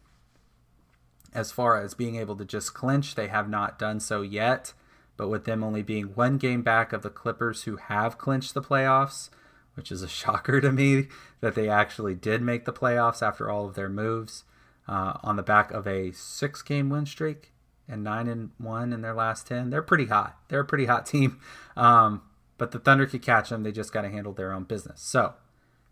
As 1.33 1.51
far 1.51 1.83
as 1.83 1.95
being 1.95 2.17
able 2.17 2.37
to 2.37 2.45
just 2.45 2.75
clinch, 2.75 3.15
they 3.15 3.29
have 3.29 3.49
not 3.49 3.79
done 3.79 4.01
so 4.01 4.21
yet. 4.21 4.75
But 5.21 5.29
with 5.29 5.45
them 5.45 5.63
only 5.63 5.83
being 5.83 6.15
one 6.15 6.39
game 6.39 6.63
back 6.63 6.95
of 6.95 7.03
the 7.03 7.11
Clippers 7.11 7.65
who 7.65 7.77
have 7.77 8.17
clinched 8.17 8.55
the 8.55 8.63
playoffs, 8.63 9.29
which 9.75 9.93
is 9.93 10.03
a 10.03 10.09
shocker 10.21 10.63
to 10.63 10.73
me 10.73 11.09
that 11.43 11.55
they 11.55 11.69
actually 11.69 12.15
did 12.15 12.41
make 12.41 12.65
the 12.65 12.73
playoffs 12.73 13.21
after 13.21 13.51
all 13.51 13.67
of 13.67 13.75
their 13.75 13.91
moves 13.91 14.45
uh, 14.89 15.19
on 15.23 15.37
the 15.37 15.43
back 15.43 15.73
of 15.73 15.87
a 15.87 16.11
six 16.13 16.63
game 16.63 16.89
win 16.89 17.05
streak 17.05 17.53
and 17.87 18.03
nine 18.03 18.29
and 18.29 18.53
one 18.57 18.95
in 18.95 19.03
their 19.03 19.13
last 19.13 19.47
10. 19.47 19.69
They're 19.69 19.83
pretty 19.83 20.07
hot. 20.07 20.39
They're 20.49 20.61
a 20.61 20.65
pretty 20.65 20.87
hot 20.87 21.05
team. 21.15 21.39
Um, 21.77 22.23
but 22.57 22.71
the 22.71 22.79
Thunder 22.79 23.05
could 23.05 23.21
catch 23.21 23.51
them. 23.51 23.63
They 23.63 23.73
just 23.73 23.93
got 23.93 24.03
to 24.03 24.09
handle 24.09 24.33
their 24.33 24.55
own 24.55 24.65
business. 24.65 25.03
So 25.03 25.35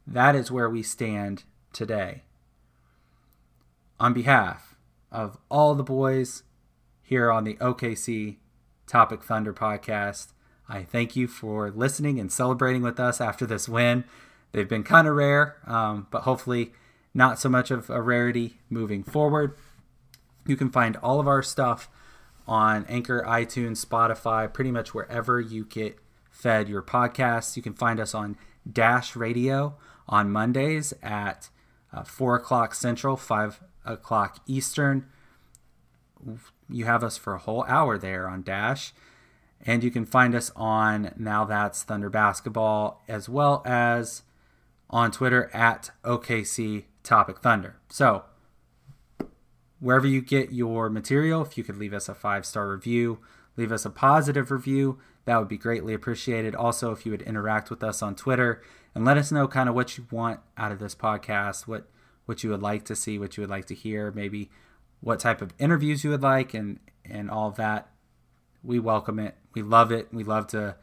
that 0.07 0.37
is 0.37 0.51
where 0.51 0.71
we 0.71 0.83
stand 0.83 1.45
today. 1.75 2.23
On 4.01 4.15
behalf 4.15 4.75
of 5.13 5.37
all 5.51 5.75
the 5.75 5.85
boys 5.85 6.45
here 7.03 7.31
on 7.31 7.45
the 7.45 7.57
OKC 7.57 8.39
Topic 8.89 9.23
Thunder 9.23 9.53
podcast, 9.53 10.29
I 10.69 10.83
thank 10.83 11.15
you 11.15 11.29
for 11.29 11.71
listening 11.71 12.19
and 12.19 12.33
celebrating 12.33 12.83
with 12.83 12.99
us 12.99 13.21
after 13.21 13.47
this 13.47 13.69
win. 13.69 14.05
They've 14.53 14.69
been 14.69 14.83
kind 14.83 15.07
of 15.07 15.15
rare, 15.15 15.57
um, 15.67 16.07
but 16.11 16.23
hopefully 16.23 16.73
not 17.15 17.39
so 17.39 17.49
much 17.49 17.71
of 17.71 17.91
a 17.91 18.01
rarity 18.01 18.59
moving 18.71 19.03
forward. 19.03 19.57
You 20.47 20.57
can 20.57 20.71
find 20.71 20.97
all 20.97 21.21
of 21.21 21.29
our 21.29 21.43
stuff 21.43 21.91
on 22.47 22.87
Anchor, 22.87 23.23
iTunes, 23.27 23.85
Spotify, 23.85 24.53
pretty 24.53 24.71
much 24.71 24.95
wherever 24.95 25.39
you 25.41 25.65
get 25.65 25.99
fed 26.31 26.69
your 26.69 26.83
podcasts. 26.83 27.57
You 27.57 27.63
can 27.63 27.75
find 27.75 28.01
us 28.01 28.15
on 28.15 28.37
Dash 28.71 29.15
Radio 29.15 29.77
on 30.09 30.31
Mondays 30.31 30.95
at 31.03 31.51
uh, 31.93 32.05
4 32.05 32.37
o'clock 32.37 32.75
Central, 32.75 33.17
5 33.17 33.61
o'clock 33.85 34.41
Eastern. 34.47 35.07
You 36.69 36.85
have 36.85 37.03
us 37.03 37.17
for 37.17 37.35
a 37.35 37.39
whole 37.39 37.65
hour 37.65 37.99
there 37.99 38.29
on 38.29 38.43
Dash. 38.43 38.93
And 39.65 39.83
you 39.83 39.91
can 39.91 40.07
find 40.07 40.35
us 40.35 40.53
on 40.55 41.13
Now 41.17 41.45
That's 41.45 41.83
Thunder 41.83 42.11
Basketball 42.11 43.03
as 43.09 43.29
well 43.29 43.63
as 43.67 44.23
on 44.91 45.11
Twitter 45.11 45.51
at 45.53 45.91
OKC 46.05 46.85
Topic 47.03 47.39
Thunder. 47.41 47.77
So, 47.89 48.25
wherever 49.81 50.07
you 50.07 50.21
get 50.21 50.53
your 50.53 50.89
material, 50.89 51.43
if 51.43 51.59
you 51.59 51.65
could 51.65 51.77
leave 51.77 51.93
us 51.93 52.09
a 52.09 52.15
five 52.15 52.47
star 52.47 52.71
review, 52.71 53.19
leave 53.57 53.73
us 53.73 53.85
a 53.85 53.91
positive 53.91 54.51
review, 54.51 54.99
that 55.25 55.39
would 55.39 55.49
be 55.49 55.59
greatly 55.59 55.93
appreciated. 55.93 56.55
Also, 56.55 56.91
if 56.93 57.05
you 57.05 57.13
would 57.13 57.23
interact 57.23 57.69
with 57.69 57.83
us 57.83 58.01
on 58.01 58.15
Twitter 58.15 58.63
and 58.95 59.05
let 59.05 59.19
us 59.19 59.31
know 59.31 59.47
kind 59.47 59.69
of 59.69 59.75
what 59.75 59.99
you 59.99 60.07
want 60.11 60.41
out 60.57 60.73
of 60.73 60.79
this 60.79 60.95
podcast, 60.95 61.67
what 61.67 61.89
what 62.25 62.45
you 62.45 62.51
would 62.51 62.63
like 62.63 62.85
to 62.85 62.95
see, 62.95 63.19
what 63.19 63.37
you 63.37 63.43
would 63.43 63.51
like 63.51 63.65
to 63.67 63.75
hear, 63.75 64.13
maybe 64.13 64.51
what 65.01 65.21
type 65.21 65.41
of 65.41 65.53
interviews 65.59 66.05
you 66.05 66.11
would 66.11 66.23
like, 66.23 66.55
and 66.55 66.79
and 67.05 67.31
all 67.31 67.49
of 67.49 67.57
that. 67.57 67.89
We 68.63 68.79
welcome 68.79 69.19
it. 69.19 69.37
We 69.55 69.63
love 69.63 69.93
it. 69.93 70.09
We 70.13 70.25
love 70.25 70.47
to 70.49 70.77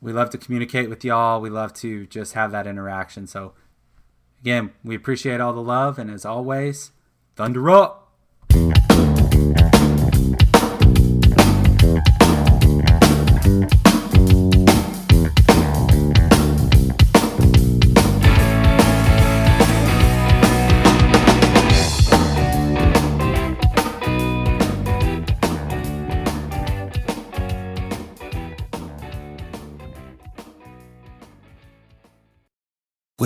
we 0.00 0.12
love 0.12 0.30
to 0.30 0.38
communicate 0.38 0.88
with 0.88 1.04
y'all. 1.04 1.40
We 1.40 1.50
love 1.50 1.74
to 1.74 2.06
just 2.06 2.32
have 2.32 2.52
that 2.52 2.66
interaction. 2.66 3.26
So 3.26 3.52
again, 4.40 4.72
we 4.82 4.94
appreciate 4.94 5.40
all 5.40 5.52
the 5.52 5.62
love, 5.62 5.98
and 5.98 6.10
as 6.10 6.24
always, 6.24 6.92
thunder 7.36 7.70
up. 7.70 7.99